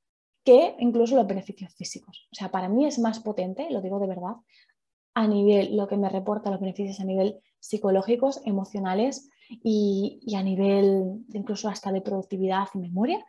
[0.44, 2.28] que incluso los beneficios físicos.
[2.32, 4.34] O sea, para mí es más potente, lo digo de verdad,
[5.14, 11.24] a nivel, lo que me reporta los beneficios a nivel psicológicos, emocionales y, a nivel
[11.32, 13.24] incluso hasta de productividad y memoria,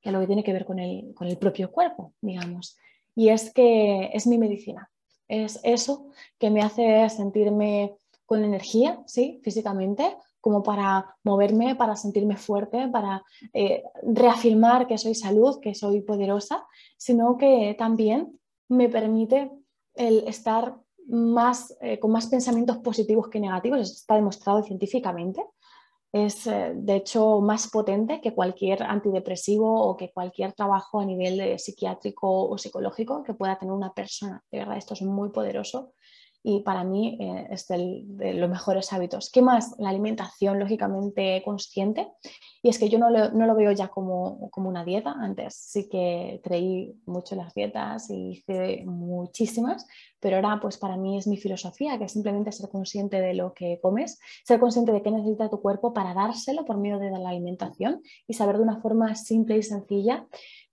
[0.00, 2.76] que lo que tiene que ver con el, con el propio cuerpo, digamos.
[3.14, 4.90] Y es que es mi medicina,
[5.28, 7.94] es eso que me hace sentirme
[8.26, 13.22] con energía, sí, físicamente, como para moverme, para sentirme fuerte, para
[13.52, 16.66] eh, reafirmar que soy salud, que soy poderosa,
[16.96, 18.38] sino que también
[18.68, 19.50] me permite
[19.94, 20.76] el estar
[21.06, 25.44] más, eh, con más pensamientos positivos que negativos, eso está demostrado científicamente.
[26.12, 31.56] Es eh, de hecho más potente que cualquier antidepresivo o que cualquier trabajo a nivel
[31.58, 34.42] psiquiátrico o psicológico que pueda tener una persona.
[34.50, 35.92] De verdad, esto es muy poderoso
[36.42, 39.30] y para mí eh, es de los mejores hábitos.
[39.30, 39.74] ¿Qué más?
[39.78, 42.08] La alimentación, lógicamente consciente.
[42.62, 45.14] Y es que yo no lo, no lo veo ya como, como, una dieta.
[45.18, 49.86] Antes sí que creí mucho las dietas y hice muchísimas,
[50.18, 53.52] pero ahora pues para mí es mi filosofía, que es simplemente ser consciente de lo
[53.52, 57.30] que comes, ser consciente de qué necesita tu cuerpo para dárselo por medio de la
[57.30, 60.26] alimentación y saber de una forma simple y sencilla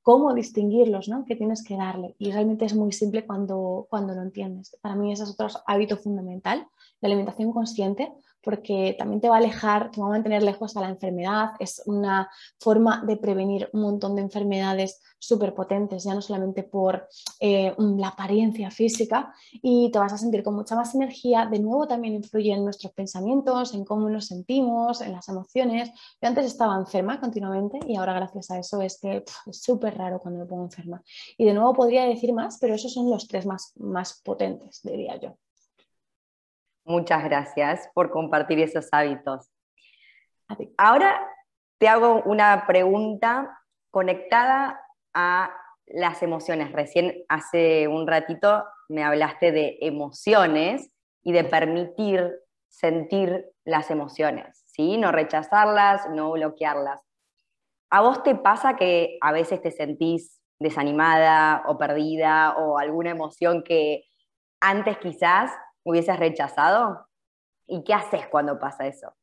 [0.07, 1.25] cómo distinguirlos, ¿no?
[1.25, 2.15] ¿Qué tienes que darle?
[2.17, 4.77] Y realmente es muy simple cuando, cuando lo entiendes.
[4.81, 6.65] Para mí ese es otro hábito fundamental,
[7.01, 10.81] la alimentación consciente, porque también te va a alejar, te va a mantener lejos a
[10.81, 12.29] la enfermedad, es una
[12.59, 17.07] forma de prevenir un montón de enfermedades súper potentes, ya no solamente por
[17.39, 21.45] eh, la apariencia física, y te vas a sentir con mucha más energía.
[21.45, 25.89] De nuevo también influye en nuestros pensamientos, en cómo nos sentimos, en las emociones.
[26.21, 30.19] Yo antes estaba enferma continuamente y ahora gracias a eso es que es súper raro
[30.19, 31.01] cuando me pongo enferma.
[31.37, 35.17] Y de nuevo podría decir más, pero esos son los tres más, más potentes, diría
[35.19, 35.37] yo.
[36.87, 39.51] Muchas gracias por compartir esos hábitos.
[40.77, 41.19] Ahora
[41.79, 43.59] te hago una pregunta
[43.91, 44.79] conectada
[45.13, 45.53] a
[45.85, 46.71] las emociones.
[46.71, 50.89] Recién hace un ratito me hablaste de emociones
[51.23, 52.31] y de permitir
[52.69, 54.95] sentir las emociones, ¿sí?
[54.95, 57.01] No rechazarlas, no bloquearlas.
[57.89, 63.61] ¿A vos te pasa que a veces te sentís desanimada o perdida o alguna emoción
[63.61, 64.05] que
[64.61, 65.51] antes quizás
[65.87, 67.07] hubieses rechazado?
[67.65, 69.13] ¿Y qué haces cuando pasa eso?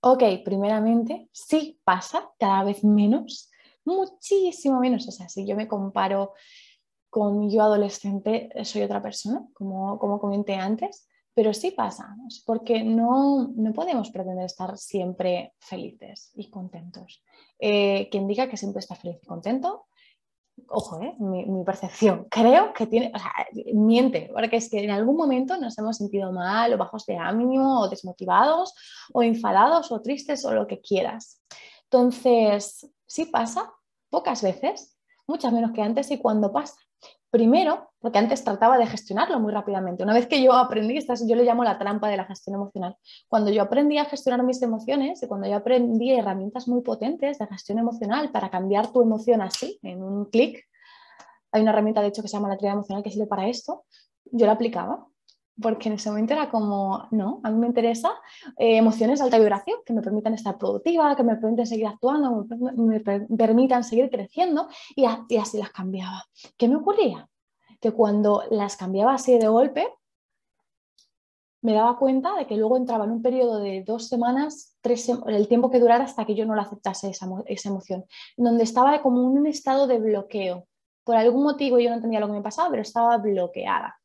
[0.00, 3.50] Ok, primeramente, sí pasa, cada vez menos,
[3.84, 5.06] muchísimo menos.
[5.08, 6.34] O sea, si yo me comparo
[7.08, 13.52] con yo adolescente, soy otra persona, como, como comenté antes, pero sí pasa, porque no,
[13.54, 17.22] no podemos pretender estar siempre felices y contentos.
[17.58, 19.86] Eh, quien diga que siempre está feliz y contento
[20.68, 21.14] ojo, ¿eh?
[21.18, 23.32] mi, percepción, creo que tiene, o sea,
[23.74, 27.80] miente, porque es que en algún momento nos hemos sentido mal o bajos de ánimo
[27.80, 28.74] o desmotivados
[29.12, 31.42] o enfadados o tristes o lo que quieras.
[31.84, 33.72] Entonces, sí pasa,
[34.10, 34.96] pocas veces,
[35.26, 36.76] muchas menos que antes y cuando pasa.
[37.30, 40.02] Primero, porque antes trataba de gestionarlo muy rápidamente.
[40.02, 42.96] Una vez que yo aprendí, yo le llamo la trampa de la gestión emocional.
[43.28, 47.46] Cuando yo aprendí a gestionar mis emociones y cuando yo aprendí herramientas muy potentes de
[47.46, 50.66] gestión emocional para cambiar tu emoción así, en un clic,
[51.52, 53.84] hay una herramienta de hecho que se llama la triada emocional que sirve para esto,
[54.24, 55.06] yo la aplicaba
[55.60, 58.10] porque en ese momento era como, no, a mí me interesa
[58.56, 62.46] eh, emociones de alta vibración que me permitan estar productiva, que me permitan seguir actuando,
[62.76, 66.24] me, permitan seguir creciendo y, y, así las cambiaba.
[66.56, 67.28] ¿Qué me ocurría?
[67.80, 69.86] Que cuando las cambiaba así de golpe,
[71.62, 75.48] me daba cuenta de que luego entraba en un periodo de dos semanas, tres, el
[75.48, 78.04] tiempo que durara hasta que yo no la aceptase esa, esa emoción,
[78.36, 80.66] donde estaba como en un estado de bloqueo.
[81.04, 83.96] Por algún motivo yo no entendía lo que me pasaba, pero estaba bloqueada.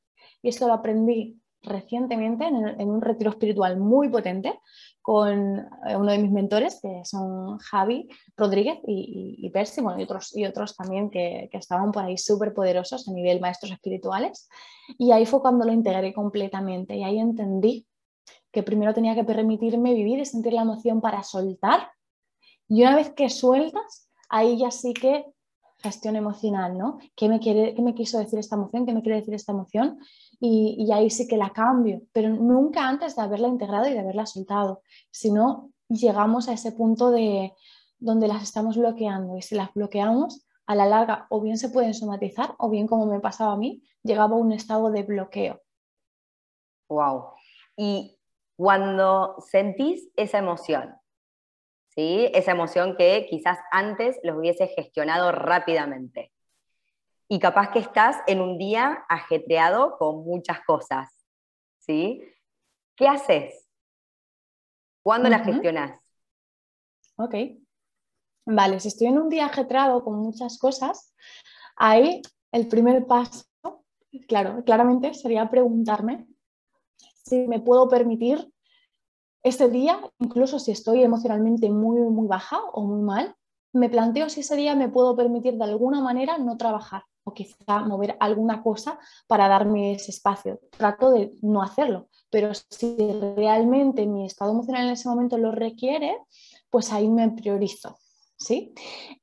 [0.41, 4.59] Y esto lo aprendí recientemente en, un retiro espiritual muy potente
[5.01, 10.45] con eh, uno de mis mentores, que son Javi Rodríguez y, y, y otros, y
[10.45, 14.49] otros también que, que estaban por ahí súper poderosos a nivel maestros espirituales.
[14.97, 17.87] Y ahí fue cuando lo integré completamente y ahí entendí
[18.51, 21.89] que primero tenía que permitirme vivir y sentir la emoción para soltar.
[22.67, 25.25] Y una vez que sueltas, ahí ya sí que
[25.79, 26.99] gestión emocional, ¿no?
[27.15, 28.85] ¿Qué me, quiere, qué me quiso decir esta emoción?
[28.85, 29.99] ¿Qué me quiere decir esta emoción?
[30.39, 34.25] Y, ahí sí que la cambio, pero nunca antes de haberla integrado y de haberla
[34.25, 34.81] soltado,
[35.11, 37.53] si no llegamos a ese punto de
[37.99, 41.93] donde las estamos bloqueando y si las bloqueamos, a la larga o bien se pueden
[41.93, 45.61] somatizar o bien como me pasaba a mí, llegaba a un estado de bloqueo.
[46.89, 47.33] Wow.
[47.77, 48.17] Y
[48.57, 50.95] cuando sentís esa emoción,
[51.89, 52.29] ¿sí?
[52.33, 56.31] Esa emoción que quizás antes los hubiese gestionado rápidamente
[57.27, 61.09] y capaz que estás en un día ajetreado con muchas cosas,
[61.79, 62.21] ¿sí?
[62.95, 63.67] ¿Qué haces?
[65.03, 65.99] ¿Cuándo las gestionas?
[67.17, 67.35] Ok.
[68.45, 71.15] Vale, si estoy en un día ajetreado con muchas cosas,
[71.75, 72.21] ahí
[72.51, 73.45] el primer paso,
[74.27, 76.27] claro, claramente sería preguntarme
[77.23, 78.51] si me puedo permitir
[79.41, 83.35] este día, incluso si estoy emocionalmente muy, muy baja o muy mal,
[83.73, 87.79] me planteo si ese día me puedo permitir de alguna manera no trabajar o quizá
[87.79, 88.97] mover alguna cosa
[89.27, 90.59] para darme ese espacio.
[90.77, 92.95] Trato de no hacerlo, pero si
[93.35, 96.17] realmente mi estado emocional en ese momento lo requiere,
[96.69, 97.97] pues ahí me priorizo.
[98.37, 98.73] ¿Sí?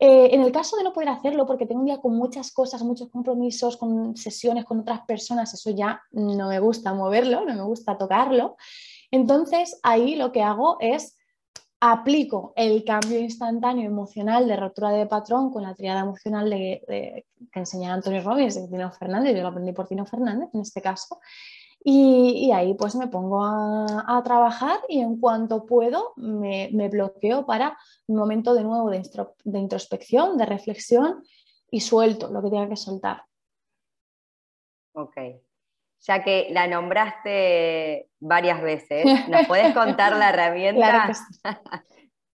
[0.01, 2.83] Eh, en el caso de no poder hacerlo porque tengo un día con muchas cosas,
[2.83, 7.63] muchos compromisos, con sesiones con otras personas, eso ya no me gusta moverlo, no me
[7.63, 8.57] gusta tocarlo.
[9.11, 11.19] Entonces ahí lo que hago es
[11.85, 17.59] aplico el cambio instantáneo emocional de rotura de patrón con la triada emocional de, que
[17.59, 21.19] enseña Antonio Robbins de Tino Fernández, yo lo aprendí por Tino Fernández en este caso,
[21.83, 27.77] y, ahí pues me pongo a, trabajar y en cuanto puedo me, bloqueo para
[28.07, 29.03] un momento de nuevo de,
[29.43, 31.25] de introspección, de reflexión
[31.69, 33.25] y suelto lo que tenga que soltar.
[34.93, 35.17] Ok
[36.03, 41.13] ya que la nombraste varias veces, ¿nos puedes contar la herramienta?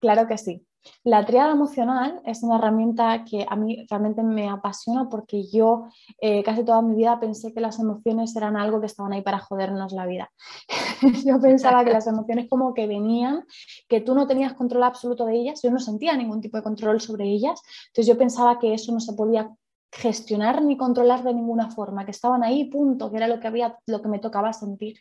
[0.01, 0.67] Claro que sí.
[1.03, 5.87] La triada emocional es una herramienta que a mí realmente me apasiona porque yo
[6.21, 9.39] eh, casi toda mi vida pensé que las emociones eran algo que estaban ahí para
[9.39, 10.31] jodernos la vida.
[11.25, 13.45] yo pensaba que las emociones como que venían,
[13.89, 17.01] que tú no tenías control absoluto de ellas, yo no sentía ningún tipo de control
[17.01, 19.51] sobre ellas, entonces yo pensaba que eso no se podía
[19.97, 23.79] gestionar ni controlar de ninguna forma, que estaban ahí, punto, que era lo que había,
[23.87, 25.01] lo que me tocaba sentir.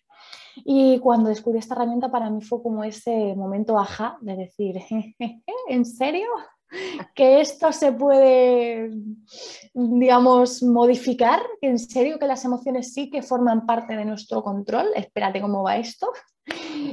[0.58, 4.76] Y cuando descubrí esta herramienta para mí fue como ese momento ajá de decir,
[5.68, 6.28] ¿en serio?
[7.14, 8.90] que esto se puede,
[9.74, 15.42] digamos, modificar, en serio que las emociones sí que forman parte de nuestro control, espérate
[15.42, 16.12] cómo va esto.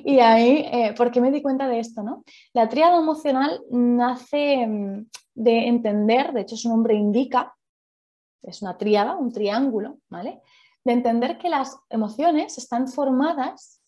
[0.04, 2.02] Y ahí, eh, ¿por qué me di cuenta de esto?
[2.02, 2.24] No?
[2.52, 7.54] La tríada emocional nace mm, de entender, de hecho su nombre indica,
[8.42, 10.40] es una tríada, un triángulo, ¿vale?
[10.84, 13.80] De entender que las emociones están formadas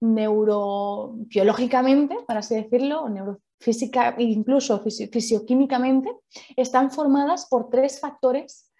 [0.00, 6.10] neurobiológicamente, para así decirlo, neurofísica, incluso fisioquímicamente,
[6.56, 8.72] están formadas por tres factores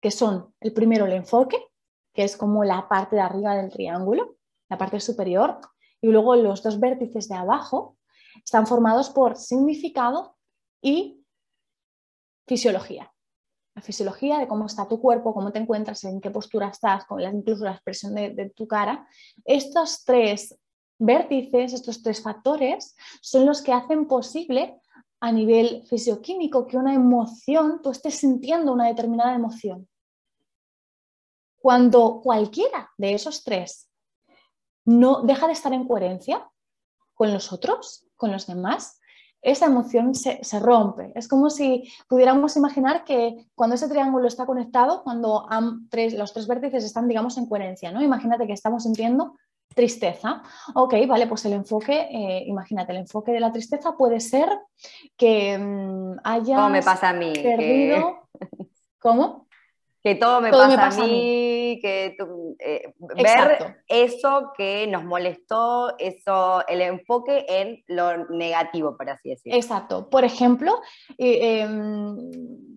[0.00, 1.58] que son el primero el enfoque,
[2.12, 4.36] que es como la parte de arriba del triángulo,
[4.68, 5.60] la parte superior,
[6.00, 7.98] y luego los dos vértices de abajo
[8.44, 10.36] están formados por significado
[10.82, 11.22] y
[12.46, 13.12] fisiología
[13.76, 17.20] la fisiología de cómo está tu cuerpo, cómo te encuentras, en qué postura estás, con
[17.20, 19.06] incluso la expresión de, tu cara.
[19.44, 20.58] Estos tres
[20.98, 24.80] vértices, estos tres factores, son los que hacen posible
[25.20, 29.86] a nivel fisioquímico que una emoción, tú estés sintiendo una determinada emoción.
[31.58, 33.90] Cuando cualquiera de esos tres
[34.86, 36.48] no deja de estar en coherencia
[37.12, 39.00] con los otros, con los demás,
[39.46, 41.12] esa emoción se, rompe.
[41.14, 45.46] Es como si pudiéramos imaginar que cuando ese triángulo está conectado, cuando
[46.16, 48.02] los tres vértices están, digamos, en coherencia, ¿no?
[48.02, 49.36] Imagínate que estamos sintiendo
[49.72, 50.42] tristeza.
[50.74, 54.48] Ok, vale, pues el enfoque, eh, imagínate, el enfoque de la tristeza puede ser
[55.16, 56.56] que mm, haya...
[56.56, 57.32] ¿Cómo me pasa a mí?
[57.32, 58.28] Perdido...
[58.98, 59.45] ¿Cómo?
[60.06, 62.16] Que todo me, pasa, a mí, que
[62.60, 69.58] eh, ver eso que nos molestó, eso, el enfoque en lo negativo, por así decirlo.
[69.58, 70.08] Exacto.
[70.08, 70.80] Por ejemplo,
[71.18, 72.16] eh, em,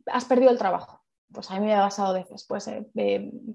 [0.07, 1.03] has perdido el trabajo.
[1.31, 2.67] Pues a mí me ha pasado veces, pues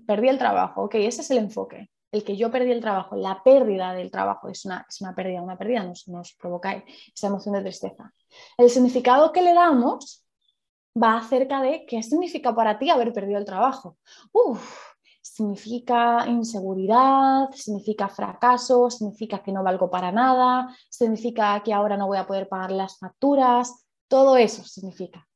[0.07, 3.43] perdí el trabajo, ok, ese es el enfoque el que yo perdí el trabajo, la
[3.43, 7.57] pérdida del trabajo es una, es una pérdida, una pérdida nos, nos provoca esa emoción
[7.57, 8.15] de tristeza.
[8.57, 10.24] El significado que le damos
[11.01, 13.99] va acerca de qué significa para ti haber perdido el trabajo.
[15.23, 22.19] significa inseguridad, significa fracaso, significa que no valgo para nada, significa que ahora no voy
[22.19, 25.27] a poder pagar las facturas, todo eso significa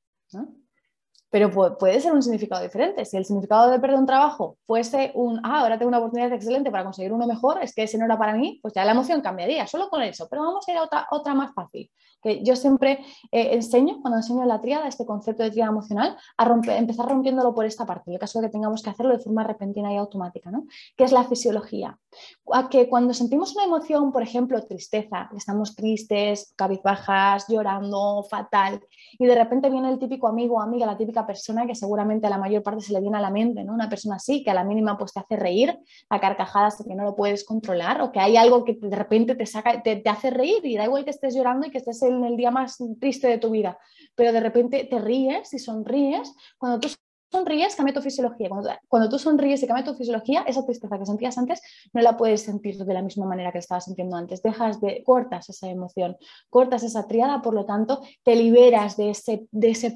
[1.30, 3.04] pero puede ser un significado diferente.
[3.04, 6.70] Si el significado de perder un trabajo fuese un, ah, ahora tengo una oportunidad excelente
[6.70, 9.20] para conseguir uno mejor, es que ese no era para mí, pues ya la emoción
[9.20, 10.26] cambiaría, solo con eso.
[10.30, 11.90] Pero vamos a ir a otra, otra más fácil,
[12.22, 16.44] que yo siempre eh, enseño, cuando enseño la tríada, este concepto de tríada emocional, a
[16.44, 19.22] romper, empezar rompiéndolo por esta parte, en el caso de que tengamos que hacerlo de
[19.22, 20.66] forma repentina y automática, ¿no?
[20.96, 21.98] que es la fisiología.
[22.70, 28.80] Que cuando sentimos una emoción, por ejemplo, tristeza, estamos tristes, cabizbajas, llorando, fatal,
[29.18, 32.30] y de repente viene el típico amigo o amiga, la típica persona que seguramente a
[32.30, 33.74] la mayor parte se le viene a la mente, ¿no?
[33.74, 37.04] Una persona así, que a la mínima pues te hace reír a carcajadas que no
[37.04, 40.30] lo puedes controlar o que hay algo que de repente te, saca, te, te hace
[40.30, 43.28] reír y da igual que estés llorando y que estés en el día más triste
[43.28, 43.78] de tu vida,
[44.14, 46.88] pero de repente te ríes y sonríes cuando tú
[47.30, 48.48] sonríes, cambia tu fisiología.
[48.88, 51.60] Cuando, tú sonríes y cambia tu fisiología, esa tristeza que sentías antes
[51.92, 54.42] no la puedes sentir de la misma manera que estabas sintiendo antes.
[54.42, 56.16] Dejas de, cortas esa emoción,
[56.50, 59.48] cortas esa triada, por lo tanto, te liberas de ese,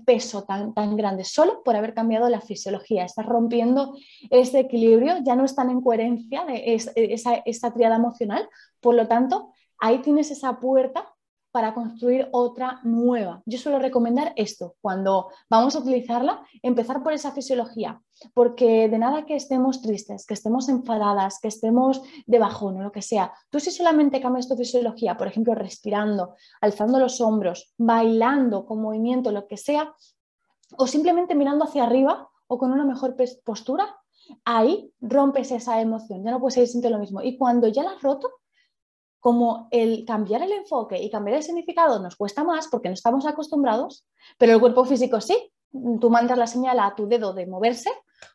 [0.05, 3.05] peso tan, tan grande solo por haber cambiado la fisiología.
[3.05, 3.95] Estás rompiendo
[4.31, 8.49] ese equilibrio, ya no están en coherencia de esa, esa triada emocional,
[8.81, 11.12] por lo tanto, ahí tienes esa puerta
[11.53, 13.43] para construir otra nueva.
[13.45, 18.01] Yo suelo recomendar esto, cuando vamos a utilizarla, empezar por esa fisiología,
[18.35, 22.91] porque de nada que estemos tristes, que estemos enfadadas, que estemos de bajón o lo
[22.91, 28.65] que sea, tú si solamente cambias tu fisiología, por ejemplo, respirando, alzando los hombros, bailando
[28.65, 29.95] con movimiento, lo que sea,
[30.79, 33.95] o simplemente mirando hacia arriba o con una mejor postura,
[34.45, 37.23] ahí rompes esa emoción, ya no puedes seguir sintiendo lo mismo.
[37.23, 38.31] Y cuando ya la has roto,
[39.23, 43.25] como el cambiar el enfoque y cambiar el significado nos cuesta más porque no estamos
[43.25, 44.05] acostumbrados,
[44.37, 45.53] pero el cuerpo físico sí.
[46.01, 47.89] Tú mandas la señal a tu dedo de moverse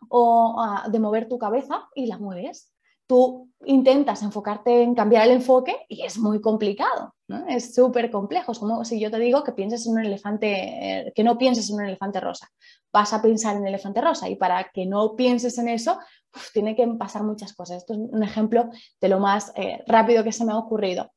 [0.10, 0.56] o
[0.90, 2.72] de mover tu cabeza y la mueves
[3.08, 7.16] tú intentas enfocarte en cambiar el enfoque y es muy complicado,
[7.48, 8.52] es súper complejo.
[8.52, 11.70] Es como si yo te digo que pienses en un elefante, eh, que no pienses
[11.70, 12.50] en un elefante rosa.
[12.92, 15.98] Vas a pensar en el elefante rosa y para que no pienses en eso,
[16.54, 17.78] tiene que pasar muchas cosas.
[17.78, 18.70] Esto es un ejemplo
[19.02, 21.12] de lo más eh, rápido que se me ha ocurrido.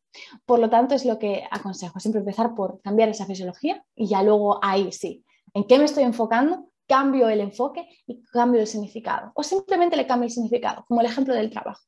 [0.44, 4.22] Por lo tanto, es lo que aconsejo, siempre empezar por cambiar esa fisiología y ya
[4.22, 6.70] luego ahí sí, ¿en qué me estoy enfocando?
[6.90, 9.30] cambio el enfoque y cambio el significado.
[9.36, 11.80] O simplemente le cambio el significado, como el ejemplo del trabajo.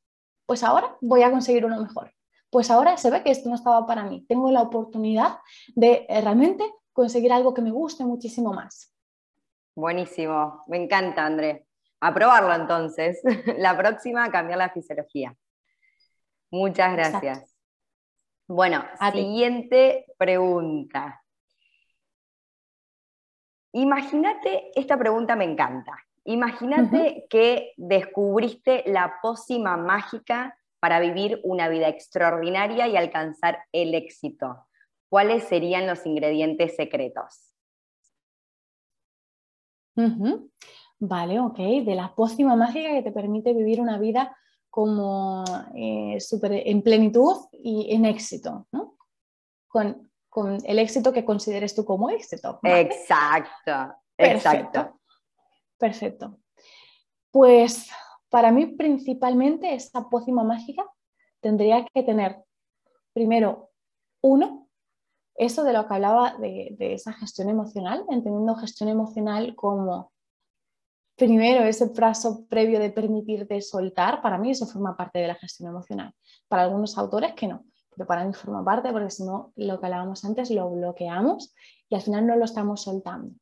[0.45, 2.13] Pues ahora voy a conseguir uno mejor.
[2.49, 4.25] Pues ahora se ve que esto no estaba para mí.
[4.29, 5.39] Tengo la oportunidad
[5.75, 6.63] de eh, realmente
[6.93, 8.93] conseguir algo que me guste muchísimo más.
[9.75, 11.67] Buenísimo, me encanta, André.
[12.03, 13.21] A probarlo entonces.
[13.57, 15.33] La próxima, cambiar la fisiología.
[16.51, 17.55] Muchas gracias.
[18.45, 18.83] Bueno,
[19.13, 21.23] siguiente pregunta.
[23.71, 25.97] Imagínate, esta pregunta me encanta.
[26.25, 34.67] Imagínate que descubriste la pócima mágica para vivir una vida extraordinaria y alcanzar el éxito.
[35.07, 37.55] ¿Cuáles serían los ingredientes secretos?
[41.05, 41.57] Vale, ok.
[41.57, 44.35] De la pócima mágica que te permite vivir una vida
[44.69, 45.43] como
[45.75, 48.95] eh, en plenitud y en éxito, ¿no?
[49.67, 52.59] Con con el éxito que consideres tú como éxito.
[52.63, 54.99] Exacto, exacto.
[55.77, 56.39] Perfecto.
[57.29, 57.87] Pues
[58.29, 60.83] para mí principalmente esta pócima mágica
[61.39, 62.43] tendría que tener
[63.13, 63.69] primero
[64.21, 64.69] uno,
[65.35, 70.12] eso de lo que hablaba de, de esa gestión emocional, entendiendo gestión emocional como
[71.25, 75.69] primero ese paso previo de permitirte soltar, para mí eso forma parte de la gestión
[75.69, 76.13] emocional.
[76.47, 77.65] Para algunos autores que no
[77.95, 81.53] pero para mí forma parte porque si no, lo que hablábamos antes, lo bloqueamos
[81.89, 83.35] y al final no lo estamos soltando.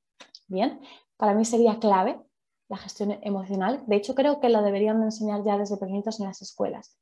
[0.48, 0.82] Bien,
[1.18, 2.20] para mí sería clave
[2.68, 3.84] la gestión emocional.
[3.88, 6.98] De hecho, creo que lo deberían enseñar ya desde pequeñitos en las escuelas.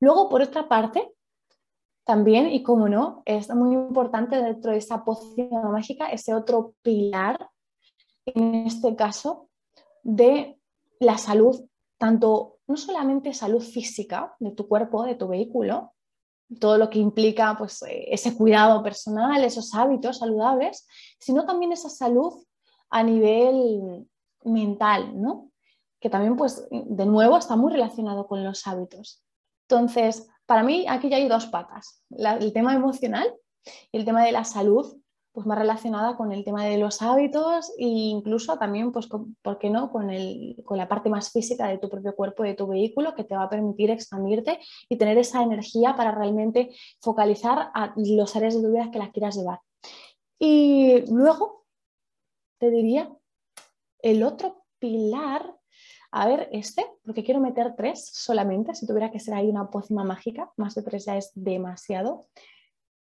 [0.00, 1.12] Luego, por otra parte,
[2.04, 7.48] también, y como no, es muy importante dentro de esa poción mágica, ese otro pilar,
[8.26, 9.48] en este caso,
[10.04, 10.56] de
[11.00, 11.64] la salud,
[11.98, 15.92] tanto no solamente salud física de tu cuerpo, de tu vehículo,
[16.60, 20.86] todo lo que implica pues, ese cuidado personal, esos hábitos saludables,
[21.18, 22.32] sino también esa salud
[22.90, 24.06] a nivel
[24.44, 25.50] mental, ¿no?
[26.04, 29.24] que también, pues, de nuevo, está muy relacionado con los hábitos.
[29.66, 33.34] Entonces, para mí aquí ya hay dos patas, el tema emocional
[33.90, 34.98] y el tema de la salud,
[35.34, 39.68] pues más relacionada con el tema de los hábitos e incluso también, pues, ¿por qué
[39.68, 40.08] no?, con,
[40.64, 43.42] con la parte más física de tu propio cuerpo, de tu vehículo, que te va
[43.42, 46.70] a permitir expandirte y tener esa energía para realmente
[47.00, 49.58] focalizar a los áreas de tu que las quieras llevar.
[50.38, 51.64] Y luego,
[52.58, 53.10] te diría,
[54.02, 55.52] el otro pilar
[56.12, 60.04] a ver este, porque quiero meter tres solamente, si tuviera que ser ahí una pócima
[60.04, 62.26] mágica, más de tres ya es demasiado.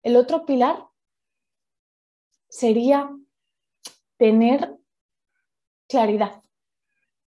[0.02, 0.84] El otro pilar
[2.48, 3.10] sería
[4.16, 4.76] tener
[5.88, 6.42] claridad,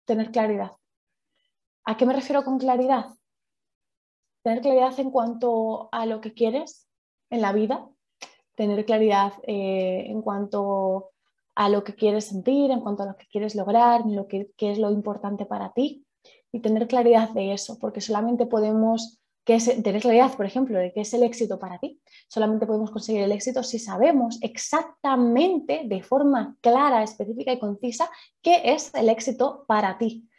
[0.06, 0.72] tener claridad.
[1.86, 3.08] ¿A qué me refiero con claridad?
[4.44, 6.88] Tener claridad en cuanto a lo que quieres
[7.30, 7.88] en la vida,
[8.56, 11.12] tener claridad eh, en cuanto
[11.56, 14.52] a lo que quieres sentir, en cuanto a lo que quieres lograr, en lo que,
[14.58, 16.06] qué es lo importante para ti
[16.52, 21.02] y tener claridad de eso, porque solamente podemos que tener claridad, por ejemplo, de qué
[21.02, 22.00] es el éxito para ti.
[22.28, 28.10] Solamente podemos conseguir el éxito si sabemos exactamente, de forma clara, específica y concisa,
[28.42, 30.30] qué es el éxito para ti.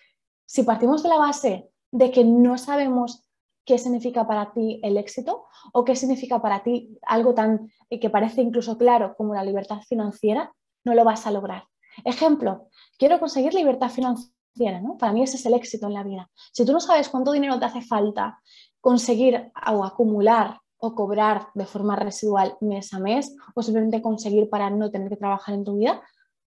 [0.46, 3.28] Si partimos de la base de que no sabemos
[3.64, 8.42] qué significa para ti el éxito o qué significa para ti algo tan que parece
[8.42, 10.52] incluso claro como la libertad financiera,
[10.84, 11.64] no lo vas a lograr.
[12.04, 14.96] Ejemplo, quiero conseguir libertad financiera, ¿no?
[14.96, 16.30] Para mí ese es el éxito en la vida.
[16.52, 18.40] Si tú no sabes cuánto dinero te hace falta
[18.82, 24.68] conseguir o acumular o cobrar de forma residual mes a mes o simplemente conseguir para
[24.68, 26.02] no tener que trabajar en tu vida,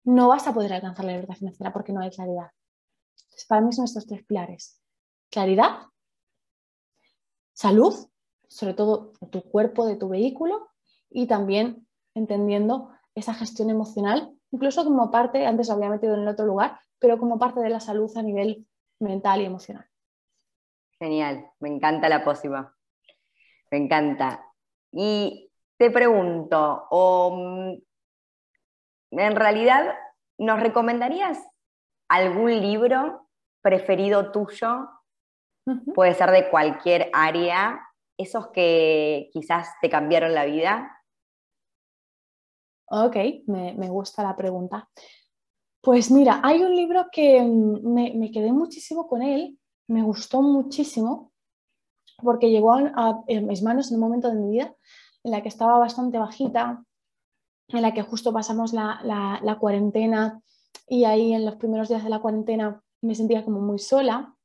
[0.05, 2.49] no vas a poder alcanzar la libertad financiera porque no hay claridad.
[3.49, 4.81] para mí son estos tres pilares.
[5.29, 5.87] Claridad,
[7.51, 7.93] salud,
[8.47, 10.69] sobre todo de tu cuerpo, de tu vehículo,
[11.09, 16.27] y también entendiendo esa gestión emocional, incluso como parte, antes lo había metido en el
[16.29, 18.65] otro lugar, pero como parte de la salud a nivel
[18.99, 19.85] mental y emocional.
[21.03, 22.73] Genial, me encanta la pócima.
[23.69, 24.49] Me encanta.
[24.93, 27.73] Y te pregunto, mm,
[29.11, 29.95] en realidad,
[30.37, 31.45] ¿nos recomendarías
[32.07, 33.27] algún libro
[33.61, 34.87] preferido tuyo?
[35.93, 37.85] Puede ser de cualquier área,
[38.17, 41.03] esos que quizás te cambiaron la vida.
[42.85, 44.89] Ok, me, gusta la pregunta.
[45.81, 51.31] Pues mira, hay un libro que mm, me, quedé muchísimo con él, me gustó muchísimo,
[52.21, 54.75] porque llegó a, mis manos en un momento de mi vida
[55.23, 56.83] en la que estaba bastante bajita,
[57.69, 60.41] en la que justo pasamos la, cuarentena
[60.87, 64.35] y ahí en los primeros días de la cuarentena me sentía como muy sola,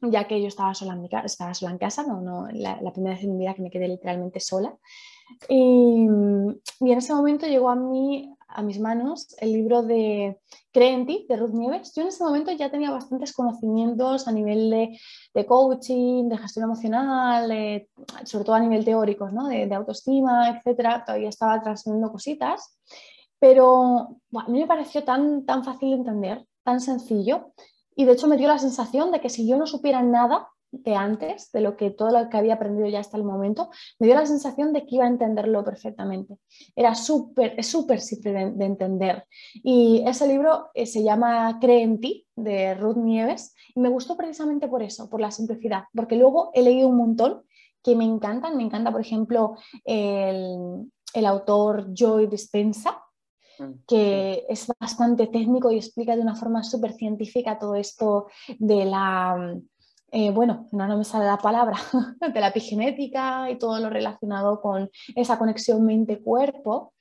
[0.00, 2.80] ya que yo estaba sola en, mi casa, estaba sola en casa, no, no, la,
[2.80, 4.76] la primera vez en mi vida que me quedé literalmente sola.
[5.48, 10.40] Y, en ese momento llegó a mí, a mis manos, el libro de
[10.72, 11.92] Cree en ti, de Ruth Nieves.
[11.94, 17.86] Yo en ese momento ya tenía bastantes conocimientos a nivel de, coaching, de gestión emocional,
[18.24, 19.48] sobre todo a nivel teórico, ¿no?
[19.48, 21.04] de, autoestima, etc.
[21.04, 22.78] Todavía estaba trascendiendo cositas,
[23.38, 27.52] pero a mí me pareció tan, tan fácil de entender, tan sencillo,
[27.94, 30.94] y de hecho me dio la sensación de que si yo no supiera nada de
[30.94, 34.16] antes, de lo que todo lo que había aprendido ya hasta el momento, me dio
[34.16, 36.36] la sensación de que iba a entenderlo perfectamente.
[36.74, 39.24] Era súper, súper simple de, entender.
[39.54, 44.16] Y ese libro eh, se llama Cree en ti, de Ruth Nieves, y me gustó
[44.16, 47.42] precisamente por eso, por la simplicidad, porque luego he leído un montón
[47.82, 48.56] que me encantan.
[48.56, 53.00] Me encanta, por ejemplo, el, el autor Joy Dispensa,
[53.58, 58.26] mm, que es bastante técnico y explica de una forma súper científica todo esto
[58.58, 59.56] de la
[60.18, 61.76] eh, bueno, no, me sale la palabra,
[62.32, 66.94] de la epigenética y todo lo relacionado con esa conexión mente-cuerpo,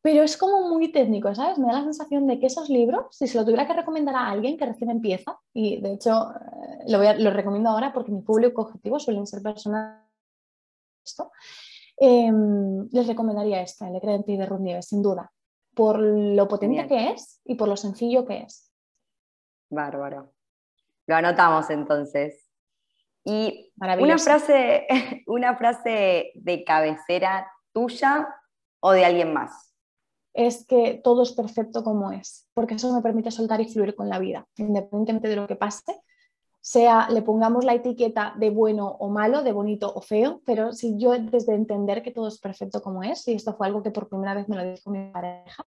[0.00, 1.58] pero es como muy técnico, ¿sabes?
[1.58, 4.30] Me da la sensación de que esos libros, si se lo tuviera que recomendar a
[4.30, 8.62] alguien que recién empieza, y de hecho eh, lo, lo recomiendo ahora porque mi público
[8.62, 10.06] objetivo suelen ser personas
[11.04, 11.32] esto,
[11.96, 15.32] em, les recomendaría este, El Credente de Ruth Nieves, sin duda,
[15.74, 18.70] por lo potente que es y por lo sencillo que es.
[19.68, 20.32] Bárbaro.
[21.08, 22.41] Lo anotamos entonces.
[23.24, 24.86] Y una frase,
[25.26, 28.28] una frase de cabecera tuya
[28.80, 29.74] o de alguien más.
[30.34, 34.08] es que todo es perfecto como es, porque eso me permite soltar y fluir con
[34.08, 36.00] la vida, independientemente de lo que pase,
[36.62, 40.96] sea le pongamos la etiqueta de bueno o malo, de bonito o feo, pero si
[40.96, 44.08] yo desde entender que todo es perfecto como es, y esto fue algo que por
[44.08, 45.66] primera vez me lo dijo mi pareja,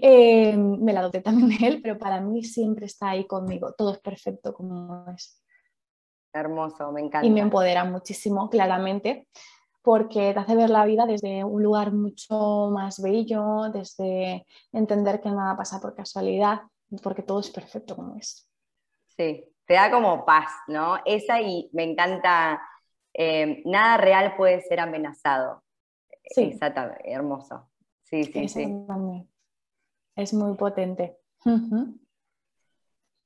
[0.00, 3.92] eh, me la doté también de él, pero para mí siempre está ahí conmigo, todo
[3.92, 5.42] es perfecto como es.
[6.38, 7.26] Hermoso, me encanta.
[7.26, 9.26] Y me empodera muchísimo, claramente,
[9.82, 15.30] porque te hace ver la vida desde un lugar mucho más bello, desde entender que
[15.30, 16.62] nada pasa por casualidad,
[17.02, 18.50] porque todo es perfecto como es.
[19.16, 20.98] Sí, te da como paz, ¿no?
[21.04, 22.60] Esa y me encanta,
[23.14, 25.62] eh, nada real puede ser amenazado.
[26.24, 26.42] Sí.
[26.42, 27.70] Exacto, hermoso.
[28.02, 28.76] Sí, sí, sí.
[30.14, 31.18] Es muy potente.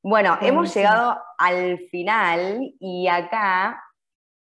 [0.03, 3.83] Bueno, hemos llegado al final y acá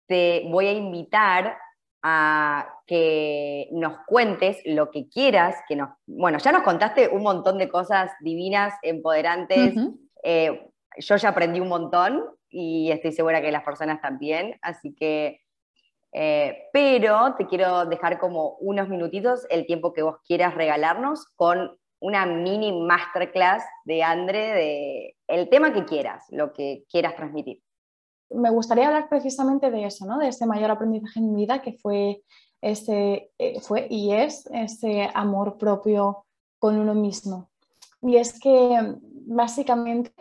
[0.08, 1.58] te voy a invitar
[2.04, 7.58] a que nos cuentes lo que quieras, que nos, bueno, ya nos contaste un montón
[7.58, 9.76] de cosas divinas, empoderantes,
[10.24, 15.42] eh, yo ya aprendí un montón y estoy segura que las personas también, así que,
[16.14, 21.78] eh, pero te quiero dejar como unos minutitos, el tiempo que vos quieras regalarnos con
[22.00, 27.62] una mini masterclass de Andre de el tema que quieras, lo que quieras transmitir.
[28.30, 30.18] Me gustaría hablar precisamente de eso, ¿no?
[30.18, 32.22] de ese mayor aprendizaje en mi vida que fue,
[32.62, 36.26] ese, eh, fue y es ese amor propio
[36.60, 37.50] con uno mismo.
[38.02, 38.96] Y es que
[39.26, 40.12] básicamente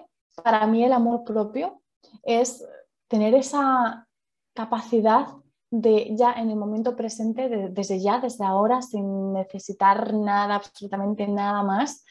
[0.42, 1.82] para mí el amor propio
[2.22, 2.64] es
[3.08, 4.06] tener esa
[4.54, 5.26] capacidad
[5.70, 11.62] de ya en el momento presente, desde ya, desde ahora, sin necesitar nada, absolutamente nada
[11.62, 12.04] más,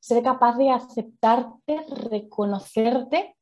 [0.00, 3.36] ser capaz de aceptarte, reconocerte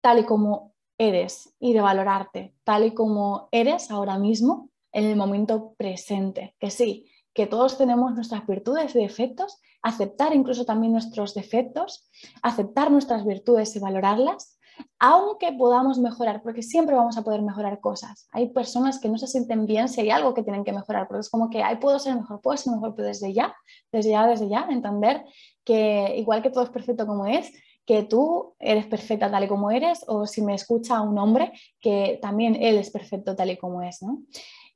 [0.00, 5.16] tal y como eres y de valorarte tal y como eres ahora mismo en el
[5.16, 6.54] momento presente.
[6.58, 12.08] Que sí, que todos tenemos nuestras virtudes y defectos, aceptar incluso también nuestros defectos,
[12.42, 14.57] aceptar nuestras virtudes y valorarlas,
[14.98, 18.28] aunque podamos mejorar, porque siempre vamos a poder mejorar cosas.
[18.32, 21.20] Hay personas que no se sienten bien si hay algo que tienen que mejorar, porque
[21.20, 23.54] es como que, ay, puedo ser mejor, puedo ser mejor, pero desde ya,
[23.92, 25.24] desde ya, desde ya, entender
[25.64, 27.52] que igual que todo es perfecto como es,
[27.88, 32.18] que tú eres perfecta tal y como eres, o si me escucha un hombre, que
[32.20, 34.02] también él es perfecto tal y como es.
[34.02, 34.24] ¿no?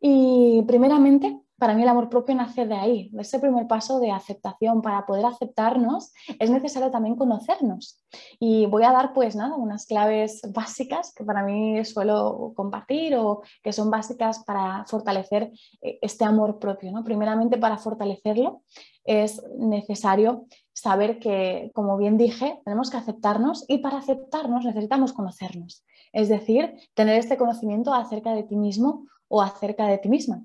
[0.00, 4.10] Y primeramente, para mí el amor propio nace de ahí, de ese primer paso de
[4.10, 4.82] aceptación.
[4.82, 8.02] Para poder aceptarnos es necesario también conocernos.
[8.40, 13.42] Y voy a dar pues nada, unas claves básicas que para mí suelo compartir o
[13.62, 15.52] que son básicas para fortalecer
[15.82, 16.90] eh, este amor propio.
[16.90, 17.04] ¿no?
[17.04, 18.64] Primeramente para fortalecerlo
[19.04, 25.84] es necesario saber que, como bien dije, tenemos que aceptarnos y para aceptarnos necesitamos conocernos.
[26.12, 30.42] Es decir, tener este conocimiento acerca de ti mismo o acerca de ti misma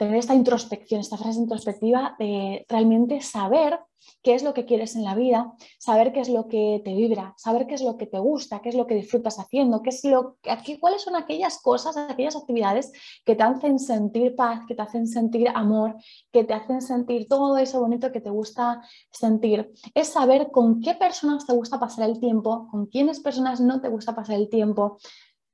[0.00, 3.80] tener esta introspección, esta frase introspectiva de realmente saber
[4.22, 7.34] qué es lo que quieres en la vida, saber qué es lo que te vibra,
[7.36, 10.02] saber qué es lo que te gusta, qué es lo que disfrutas haciendo, qué es
[10.04, 10.38] lo,
[10.80, 12.92] cuáles son aquellas cosas, aquellas actividades
[13.26, 15.96] que te hacen sentir paz, que te hacen sentir amor,
[16.32, 18.80] que te hacen sentir todo eso bonito que te gusta
[19.10, 19.70] sentir.
[19.94, 23.90] Es saber con qué personas te gusta pasar el tiempo, con quiénes personas no te
[23.90, 24.96] gusta pasar el tiempo,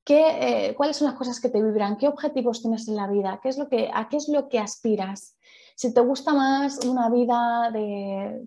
[0.06, 1.96] ¿Qué, eh, ¿Cuáles son las cosas que te vibran?
[1.96, 3.40] ¿Qué objetivos tienes en la vida?
[3.42, 5.36] ¿Qué es lo que, ¿A qué es lo que aspiras?
[5.74, 8.46] Si te gusta más una vida de,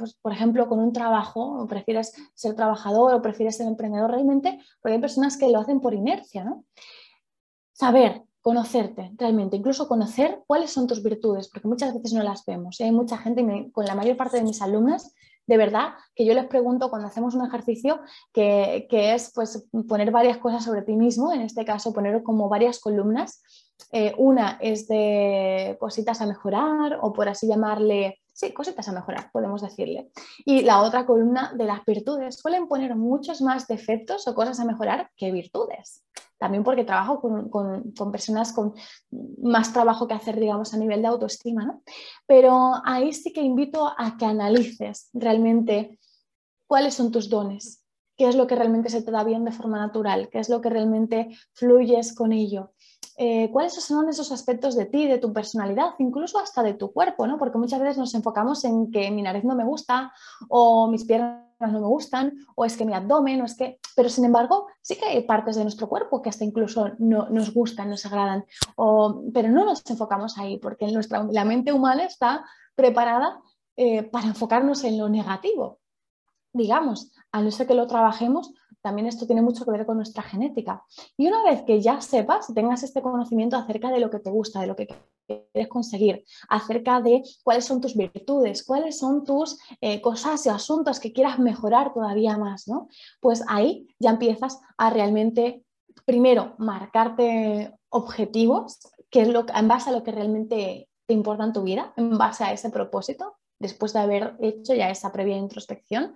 [0.00, 4.58] pues, por ejemplo, con un trabajo, o prefieres ser trabajador o prefieres ser emprendedor realmente,
[4.82, 6.64] porque hay personas que lo hacen por inercia, ¿no?
[7.72, 12.80] Saber, conocerte realmente, incluso conocer cuáles son tus virtudes, porque muchas veces no las vemos.
[12.80, 15.14] Y hay mucha gente, con la mayor parte de mis alumnas,
[15.46, 18.00] de verdad que yo les pregunto cuando hacemos un ejercicio
[18.32, 22.80] que, es pues, poner varias cosas sobre ti mismo, en este caso poner como varias
[22.80, 23.42] columnas.
[23.92, 29.30] Eh, una es de cositas a mejorar o por así llamarle, sí, cositas a mejorar,
[29.32, 30.10] podemos decirle.
[30.44, 32.36] Y la otra columna de las virtudes.
[32.36, 36.02] Suelen poner muchos más defectos o cosas a mejorar que virtudes
[36.38, 38.74] también porque trabajo con, personas con
[39.42, 41.82] más trabajo que hacer, digamos, a nivel de autoestima, ¿no?
[42.26, 45.98] Pero ahí sí que invito a que analices realmente
[46.66, 47.84] cuáles son tus dones,
[48.16, 50.60] qué es lo que realmente se te da bien de forma natural, qué es lo
[50.60, 52.72] que realmente fluyes con ello.
[53.18, 57.26] Eh, cuáles son esos aspectos de ti, de tu personalidad, incluso hasta de tu cuerpo,
[57.26, 57.38] ¿no?
[57.38, 60.12] Porque muchas veces nos enfocamos en que mi nariz no me gusta
[60.48, 63.80] o mis piernas no me gustan, o es que mi abdomen, o es que...
[63.94, 67.52] Pero sin embargo, sí que hay partes de nuestro cuerpo que hasta incluso no, nos
[67.54, 68.44] gustan, nos agradan,
[68.76, 72.44] o, pero no nos enfocamos ahí, porque nuestra, la mente humana está
[72.74, 73.40] preparada
[73.76, 75.80] eh, para enfocarnos en lo negativo,
[76.52, 77.12] digamos.
[77.36, 80.82] A no ser que lo trabajemos, también esto tiene mucho que ver con nuestra genética.
[81.18, 84.60] Y una vez que ya sepas, tengas este conocimiento acerca de lo que te gusta,
[84.60, 84.88] de lo que
[85.26, 90.98] quieres conseguir, acerca de cuáles son tus virtudes, cuáles son tus eh, cosas y asuntos
[90.98, 92.88] que quieras mejorar todavía más, ¿no?
[93.20, 95.62] Pues ahí ya empiezas a realmente,
[96.06, 98.78] primero, marcarte objetivos,
[99.10, 102.52] que en base a lo que realmente te importa en tu vida, en base a
[102.52, 106.14] ese propósito, después de haber hecho ya esa previa introspección,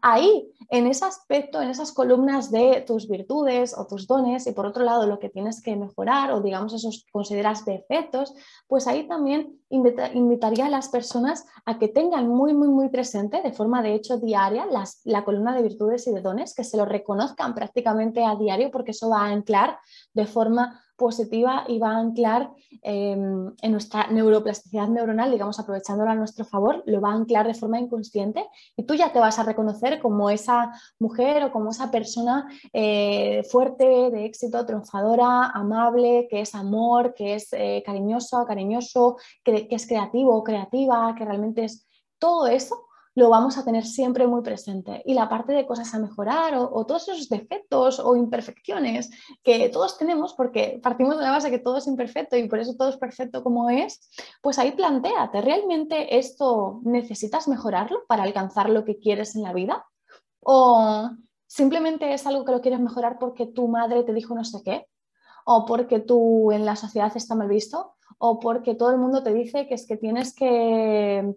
[0.00, 4.64] ahí, en ese aspecto, en esas columnas de tus virtudes o tus dones y por
[4.64, 8.34] otro lado lo que tienes que mejorar o digamos esos consideras defectos,
[8.66, 13.52] pues ahí también invitaría a las personas a que tengan muy, muy, muy presente de
[13.52, 14.66] forma de hecho diaria
[15.04, 18.92] la columna de virtudes y de dones, que se lo reconozcan prácticamente a diario porque
[18.92, 19.78] eso va a anclar
[20.14, 22.50] de forma positiva y va a anclar
[22.82, 27.54] em, en nuestra neuroplasticidad neuronal, digamos, aprovechándola a nuestro favor, lo va a anclar de
[27.54, 28.46] forma inconsciente
[28.76, 33.42] y tú ya te vas a reconocer como esa mujer o como esa persona eh,
[33.50, 39.74] fuerte, de éxito, triunfadora, amable, que es amor, que es eh, cariñoso, cariñoso, que, que
[39.74, 41.86] es creativo creativa, que realmente es
[42.18, 45.02] todo eso lo vamos a tener siempre muy presente.
[45.04, 49.10] Y la parte de cosas a mejorar o, todos esos defectos o imperfecciones
[49.42, 52.74] que todos tenemos, porque partimos de la base que todo es imperfecto y por eso
[52.74, 54.08] todo es perfecto como es,
[54.40, 59.84] pues ahí planteate, ¿realmente esto necesitas mejorarlo para alcanzar lo que quieres en la vida?
[60.40, 61.10] ¿O
[61.46, 64.86] simplemente es algo que lo quieres mejorar porque tu madre te dijo no sé qué?
[65.44, 67.96] ¿O porque tú en la sociedad está mal visto?
[68.24, 71.34] O porque todo el mundo te dice que es que tienes que,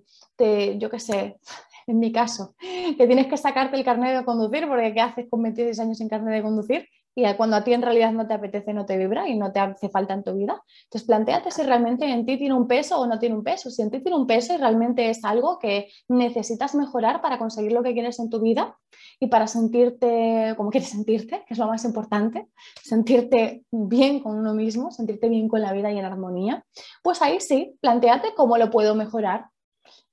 [0.78, 1.40] yo qué sé,
[1.88, 5.42] en mi caso, que tienes que sacarte el carnet de conducir porque ¿qué haces con
[5.42, 6.88] 26 años sin carnet de conducir?
[7.16, 9.59] Y cuando a ti en realidad no te apetece, no te vibra y no te
[9.59, 10.61] hace falta en tu vida.
[10.84, 13.70] Entonces, planteate si realmente en ti tiene un peso o no tiene un peso.
[13.70, 17.72] Si en ti tiene un peso y realmente es algo que necesitas mejorar para conseguir
[17.72, 18.78] lo que quieres en tu vida
[19.20, 22.49] y para sentirte como quieres sentirte, que es lo más importante,
[22.84, 26.66] sentirte bien con uno mismo, sentirte bien con la vida y en armonía,
[27.01, 29.47] pues ahí sí, planteate cómo lo puedo mejorar.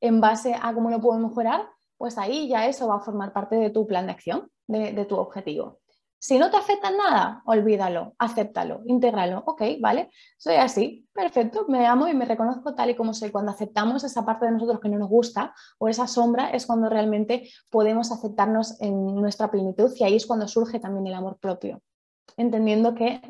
[0.01, 3.57] En base a cómo lo puedo mejorar, pues ahí ya eso va a formar parte
[3.57, 5.82] de tu plan de acción, de, tu objetivo.
[6.23, 9.43] Si no te afecta nada, olvídalo, acéptalo, intégralo.
[9.45, 13.33] Ok, vale, soy así, perfecto, me amo y me reconozco tal y como soy.
[13.33, 16.89] Cuando aceptamos esa parte de nosotros que no nos gusta o esa sombra es cuando
[16.89, 21.83] realmente podemos aceptarnos en nuestra plenitud y ahí es cuando surge también el amor propio.
[22.37, 23.21] Entendiendo que,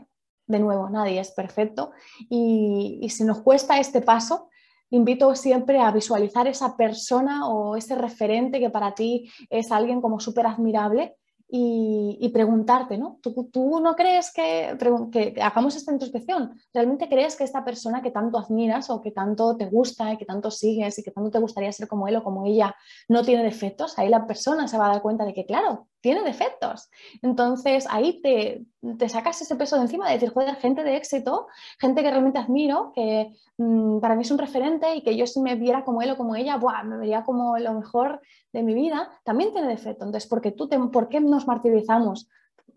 [0.47, 1.93] de nuevo, nadie es perfecto
[2.29, 4.51] y, y si nos cuesta este paso,
[4.91, 10.21] invito siempre a visualizar esa persona o ese referente que para ti es alguien como
[10.21, 11.17] súper admirable
[11.55, 13.19] y, preguntarte, ¿no?
[13.21, 14.75] ¿Tú, no crees que,
[15.13, 16.59] que, hagamos esta introspección?
[16.73, 20.25] ¿Realmente crees que esta persona que tanto admiras o que tanto te gusta y que
[20.25, 22.75] tanto sigues y que tanto te gustaría ser como él o como ella
[23.09, 23.99] no tiene defectos?
[23.99, 26.91] Ahí la persona se va a dar cuenta de que, claro, tiene defectos.
[27.23, 31.47] Entonces ahí te, sacas ese peso de encima de decir, joder, gente de éxito,
[31.79, 35.41] gente que realmente admiro, que mm, para mí es un referente y que yo si
[35.41, 38.21] me viera como él o como ella, me vería como lo mejor
[38.53, 40.05] de mi vida, también tiene defecto.
[40.05, 42.29] Entonces, ¿por qué, tú ¿por qué nos martirizamos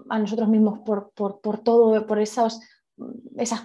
[0.09, 1.11] a nosotros mismos por,
[1.63, 2.61] todo, por esas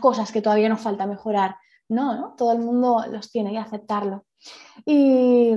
[0.00, 1.56] cosas que todavía nos falta mejorar?
[1.88, 2.34] No, ¿no?
[2.36, 4.24] Todo el mundo los tiene y aceptarlo.
[4.86, 5.52] Y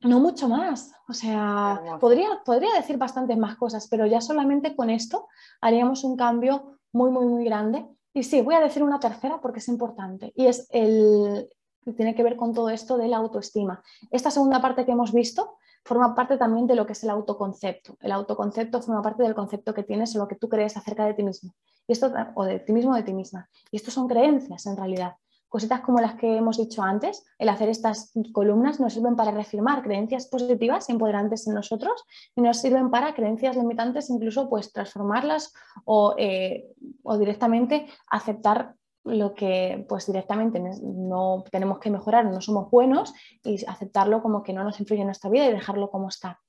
[0.00, 0.92] no mucho más.
[1.08, 5.28] O sea, podría, podría decir bastantes más cosas, pero ya solamente con esto
[5.60, 7.86] haríamos un cambio muy, muy, muy grande.
[8.12, 11.48] Y sí, voy a decir una tercera porque es importante y es el
[11.94, 13.82] tiene que ver con todo esto de la autoestima.
[14.10, 17.96] Esta segunda parte que hemos visto forma parte también de lo que es el autoconcepto.
[18.00, 21.14] El autoconcepto forma parte del concepto que tienes o lo que tú crees acerca de
[21.14, 21.54] ti mismo.
[21.86, 23.48] Y esto, o de ti mismo o de ti misma.
[23.70, 25.14] Y esto son creencias en realidad.
[25.48, 29.82] Cositas como las que hemos dicho antes, el hacer estas columnas nos sirven para reafirmar
[29.82, 36.14] creencias positivas empoderantes en nosotros y nos sirven para creencias limitantes, incluso pues transformarlas o,
[36.18, 36.66] eh,
[37.02, 38.74] o directamente aceptar
[39.06, 44.52] lo que pues directamente no tenemos que mejorar, no somos buenos y aceptarlo como que
[44.52, 46.40] no nos influye en nuestra vida y dejarlo como está.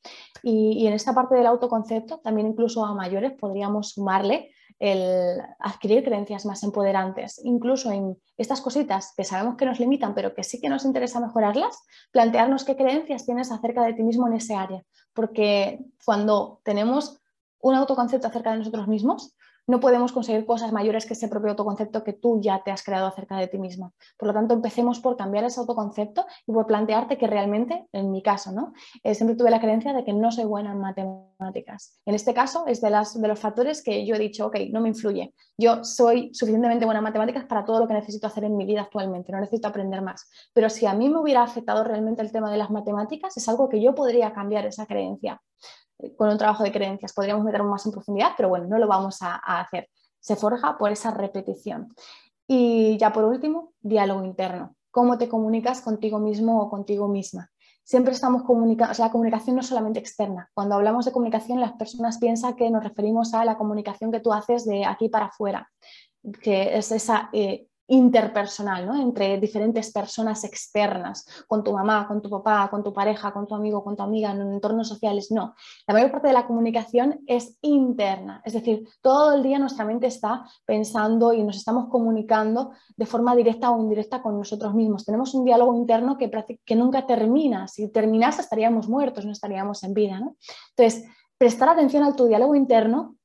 [0.41, 6.03] Y, y en esta parte del autoconcepto, también incluso a mayores podríamos sumarle el adquirir
[6.03, 10.61] creencias más empoderantes, incluso en estas cositas que sabemos que nos limitan, pero que sí
[10.61, 11.79] que nos interesa mejorarlas,
[12.11, 17.19] plantearnos qué creencias tienes acerca de ti mismo en ese área, porque cuando tenemos
[17.59, 19.35] un autoconcepto acerca de nosotros mismos,
[19.67, 23.05] no podemos conseguir cosas mayores que ese propio autoconcepto que tú ya te has creado
[23.05, 23.91] acerca de ti misma.
[24.17, 28.23] Por lo tanto, empecemos por cambiar ese autoconcepto y por plantearte que realmente, en mi
[28.23, 28.73] caso, ¿no?
[29.03, 31.99] Eh, siempre tuve la creencia de que no soy buena en matemáticas.
[32.05, 34.79] En este caso, es de, las, de los factores que yo he dicho, ok, no
[34.79, 35.33] me influye.
[35.57, 38.81] Yo soy suficientemente buena en matemáticas para todo lo que necesito hacer en mi vida
[38.81, 40.29] actualmente, no necesito aprender más.
[40.53, 43.67] Pero si a mí me hubiera afectado realmente el tema de las matemáticas, es algo
[43.67, 45.41] que yo podría cambiar esa creencia
[46.15, 47.13] con un trabajo de creencias.
[47.13, 49.89] Podríamos meternos más en profundidad, pero bueno, no lo vamos a, hacer.
[50.19, 51.93] Se forja por esa repetición.
[52.47, 54.75] Y ya por último, diálogo interno.
[54.91, 57.49] ¿Cómo te comunicas contigo mismo o contigo misma?
[57.83, 60.49] Siempre estamos comunicando, o sea, la comunicación no es solamente externa.
[60.53, 64.33] Cuando hablamos de comunicación, las personas piensan que nos referimos a la comunicación que tú
[64.33, 65.69] haces de aquí para afuera,
[66.41, 69.01] que es esa eh, interpersonal, ¿no?
[69.01, 73.55] entre diferentes personas externas, con tu mamá, con tu papá, con tu pareja, con tu
[73.55, 75.31] amigo, con tu amiga, en entornos sociales.
[75.31, 75.55] No,
[75.87, 80.07] la mayor parte de la comunicación es interna, es decir, todo el día nuestra mente
[80.07, 85.05] está pensando y nos estamos comunicando de forma directa o indirecta con nosotros mismos.
[85.05, 87.67] Tenemos un diálogo interno que, nunca termina.
[87.67, 90.19] Si terminase estaríamos muertos, no estaríamos en vida.
[90.19, 90.35] ¿no?
[90.75, 91.05] Entonces,
[91.37, 93.16] prestar atención a tu diálogo interno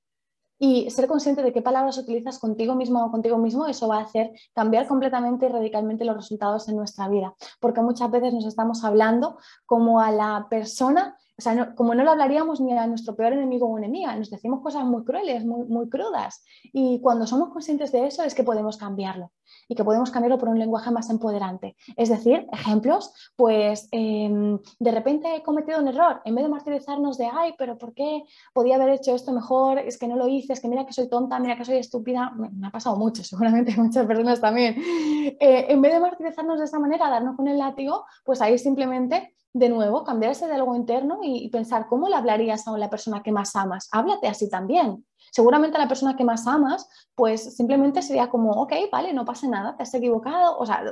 [0.65, 4.03] y ser consciente de qué palabras utilizas contigo mismo o contigo mismo, eso va a
[4.03, 7.35] hacer cambiar completamente y radicalmente los resultados en nuestra vida.
[7.59, 12.11] Porque muchas veces nos estamos hablando como a la persona o sea, como no lo
[12.11, 15.89] hablaríamos ni a nuestro peor enemigo o enemiga, nos decimos cosas muy crueles, muy, muy
[15.89, 16.45] crudas.
[16.73, 19.33] Y cuando somos conscientes de eso es que podemos cambiarlo
[19.69, 21.77] y que podemos cambiarlo por un lenguaje más empoderante.
[21.97, 27.17] Es decir, ejemplos, pues em, de repente he cometido un error, en vez de martirizarnos
[27.17, 29.79] de, ay, pero ¿por qué podía haber hecho esto mejor?
[29.79, 32.31] Es que no lo hice, es que mira que soy tonta, mira que soy estúpida.
[32.37, 34.77] Me, ha pasado mucho, seguramente muchas personas también.
[34.79, 39.35] Eh, en vez de martirizarnos de esa manera, darnos con el látigo, pues ahí simplemente
[39.55, 43.33] de nuevo, cambiar ese diálogo interno y, pensar cómo le hablarías a la persona que
[43.33, 43.89] más amas.
[43.93, 45.05] Háblate así también.
[45.33, 49.75] Seguramente la persona que más amas, pues simplemente sería como, ok, vale, no pasa nada,
[49.75, 50.85] te has equivocado, o sea,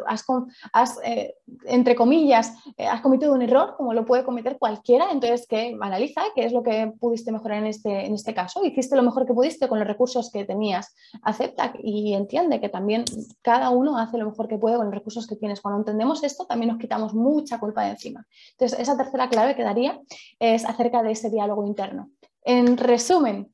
[0.72, 1.34] has, eh,
[1.66, 6.22] entre comillas, eh, has cometido un error, como lo puede cometer cualquiera, entonces que analiza
[6.34, 9.34] qué es lo que pudiste mejorar en este, en este caso, hiciste lo mejor que
[9.34, 13.04] pudiste con los recursos que tenías, acepta y entiende que también
[13.42, 15.60] cada uno hace lo mejor que puede con los recursos que tienes.
[15.60, 18.26] Cuando entendemos esto, también nos quitamos mucha culpa de encima.
[18.52, 20.00] Entonces, esa tercera clave que daría
[20.38, 22.10] es acerca de ese diálogo interno.
[22.42, 23.52] En resumen,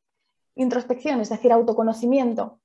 [0.57, 2.61] introspección, es decir, autoconocimiento.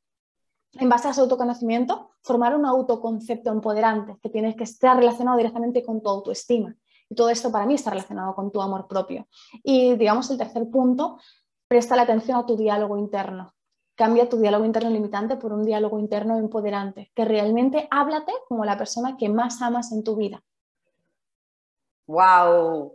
[0.73, 5.83] En base a ese autoconocimiento, formar un autoconcepto empoderante que tiene que estar relacionado directamente
[5.83, 6.75] con tu autoestima.
[7.09, 9.27] Y todo esto para mí está relacionado con tu amor propio.
[9.63, 11.19] Y digamos el tercer punto,
[11.67, 13.53] presta la atención a tu diálogo interno.
[13.95, 18.77] Cambia tu diálogo interno limitante por un diálogo interno empoderante, que realmente háblate como la
[18.77, 20.41] persona que más amas en tu vida.
[22.07, 22.93] ¡Wow!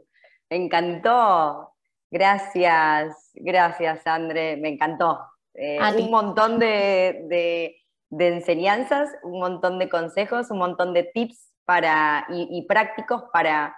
[0.49, 1.76] Encantó.
[2.11, 5.21] Gracias, gracias, André, me encantó.
[5.55, 7.77] Eh, un montón de,
[8.11, 13.77] enseñanzas, un montón de consejos, un montón de tips para, y, prácticos para,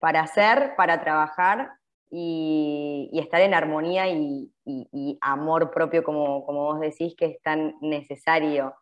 [0.00, 1.70] para, hacer, para trabajar
[2.10, 4.50] y, estar en armonía y,
[5.20, 8.74] amor propio, como, como, vos decís, que es tan necesario.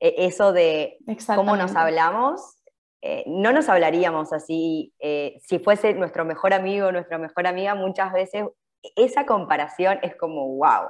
[0.00, 0.96] E, eso de
[1.34, 2.61] cómo nos hablamos
[3.04, 7.74] eh, no nos hablaríamos así eh, si fuese nuestro mejor amigo nuestra mejor amiga.
[7.74, 8.46] Muchas veces
[8.94, 10.88] esa comparación es como, wow,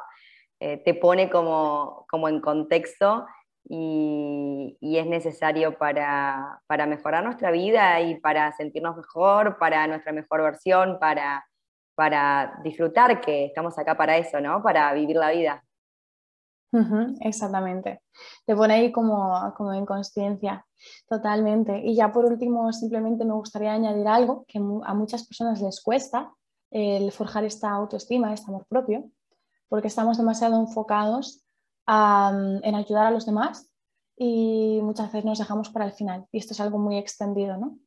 [0.60, 3.26] eh, te pone como, como en contexto
[3.64, 10.42] y, es necesario para, para, mejorar nuestra vida y para sentirnos mejor, para nuestra mejor
[10.42, 11.46] versión, para,
[11.94, 14.62] para disfrutar, que estamos acá para eso, ¿no?
[14.62, 15.64] Para vivir la vida
[17.20, 18.02] exactamente.
[18.46, 20.66] Te pone ahí como, como en conciencia,
[21.08, 21.80] totalmente.
[21.84, 26.32] Y ya por último, simplemente me gustaría añadir algo que a muchas personas les cuesta,
[26.70, 29.10] el forjar esta autoestima, este amor propio,
[29.68, 31.44] porque estamos demasiado enfocados
[31.86, 33.70] en ayudar a los demás
[34.16, 36.26] y muchas veces nos dejamos para el final.
[36.32, 37.78] Y esto es algo muy extendido, ¿no?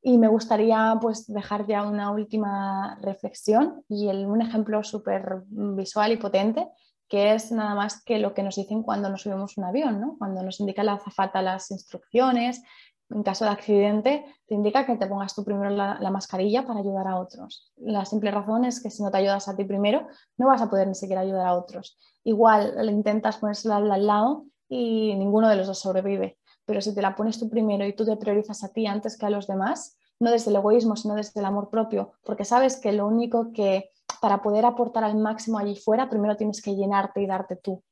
[0.00, 6.16] Y me gustaría pues dejar ya una última reflexión y un ejemplo súper visual y
[6.16, 6.68] potente
[7.08, 10.16] que es nada más que lo que nos dicen cuando nos subimos un avión, ¿no?
[10.18, 12.62] Cuando nos indica la azafata las instrucciones,
[13.10, 17.06] en caso de accidente, te indica que te pongas tú primero la, mascarilla para ayudar
[17.06, 17.72] a otros.
[17.76, 20.68] La simple razón es que si no te ayudas a ti primero, no vas a
[20.68, 21.98] poder ni siquiera ayudar a otros.
[22.24, 26.38] Igual le intentas ponérsela al, al lado y ninguno de los dos sobrevive.
[26.64, 29.26] Pero si te la pones tú primero y tú te priorizas a ti antes que
[29.26, 32.92] a los demás, no desde el egoísmo, sino desde el amor propio, porque sabes que
[32.92, 37.26] lo único que para poder aportar al máximo allí fuera, primero tienes que llenarte y
[37.26, 37.82] darte tú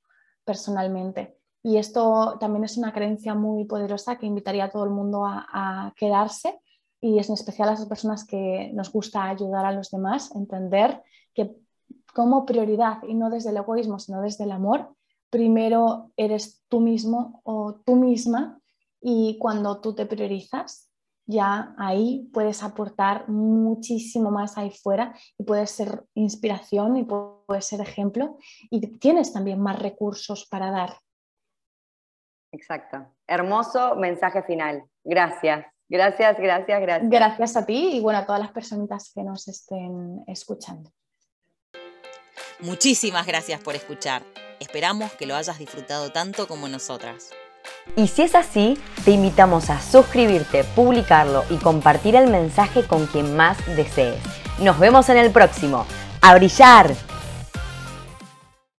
[0.44, 1.38] personalmente.
[1.62, 5.92] Y esto también es una creencia muy poderosa que invitaría a todo el mundo a,
[5.96, 6.60] quedarse
[7.00, 11.02] y es en especial a esas personas que nos gusta ayudar a los demás, entender
[11.32, 11.56] que
[12.14, 14.94] como prioridad y no desde el egoísmo, sino desde el amor,
[15.30, 18.60] primero eres tú mismo o tú misma
[19.00, 20.83] y cuando tú te priorizas,
[21.26, 27.80] ya ahí puedes aportar muchísimo más ahí fuera y puedes ser inspiración y puedes ser
[27.80, 28.38] ejemplo
[28.70, 30.98] y tienes también más recursos para dar.
[32.52, 33.06] Exacto.
[33.26, 34.84] Hermoso mensaje final.
[35.02, 35.66] Gracias.
[35.88, 37.10] Gracias, gracias, gracias.
[37.10, 40.90] Gracias a ti y bueno, a todas las personitas que nos estén escuchando.
[42.60, 44.22] Muchísimas gracias por escuchar.
[44.60, 47.30] Esperamos que lo hayas disfrutado tanto como nosotras.
[47.96, 53.36] Y si es así, te invitamos a suscribirte, publicarlo y compartir el mensaje con quien
[53.36, 54.20] más desees.
[54.58, 55.86] Nos vemos en el próximo.
[56.20, 56.94] ¡A brillar!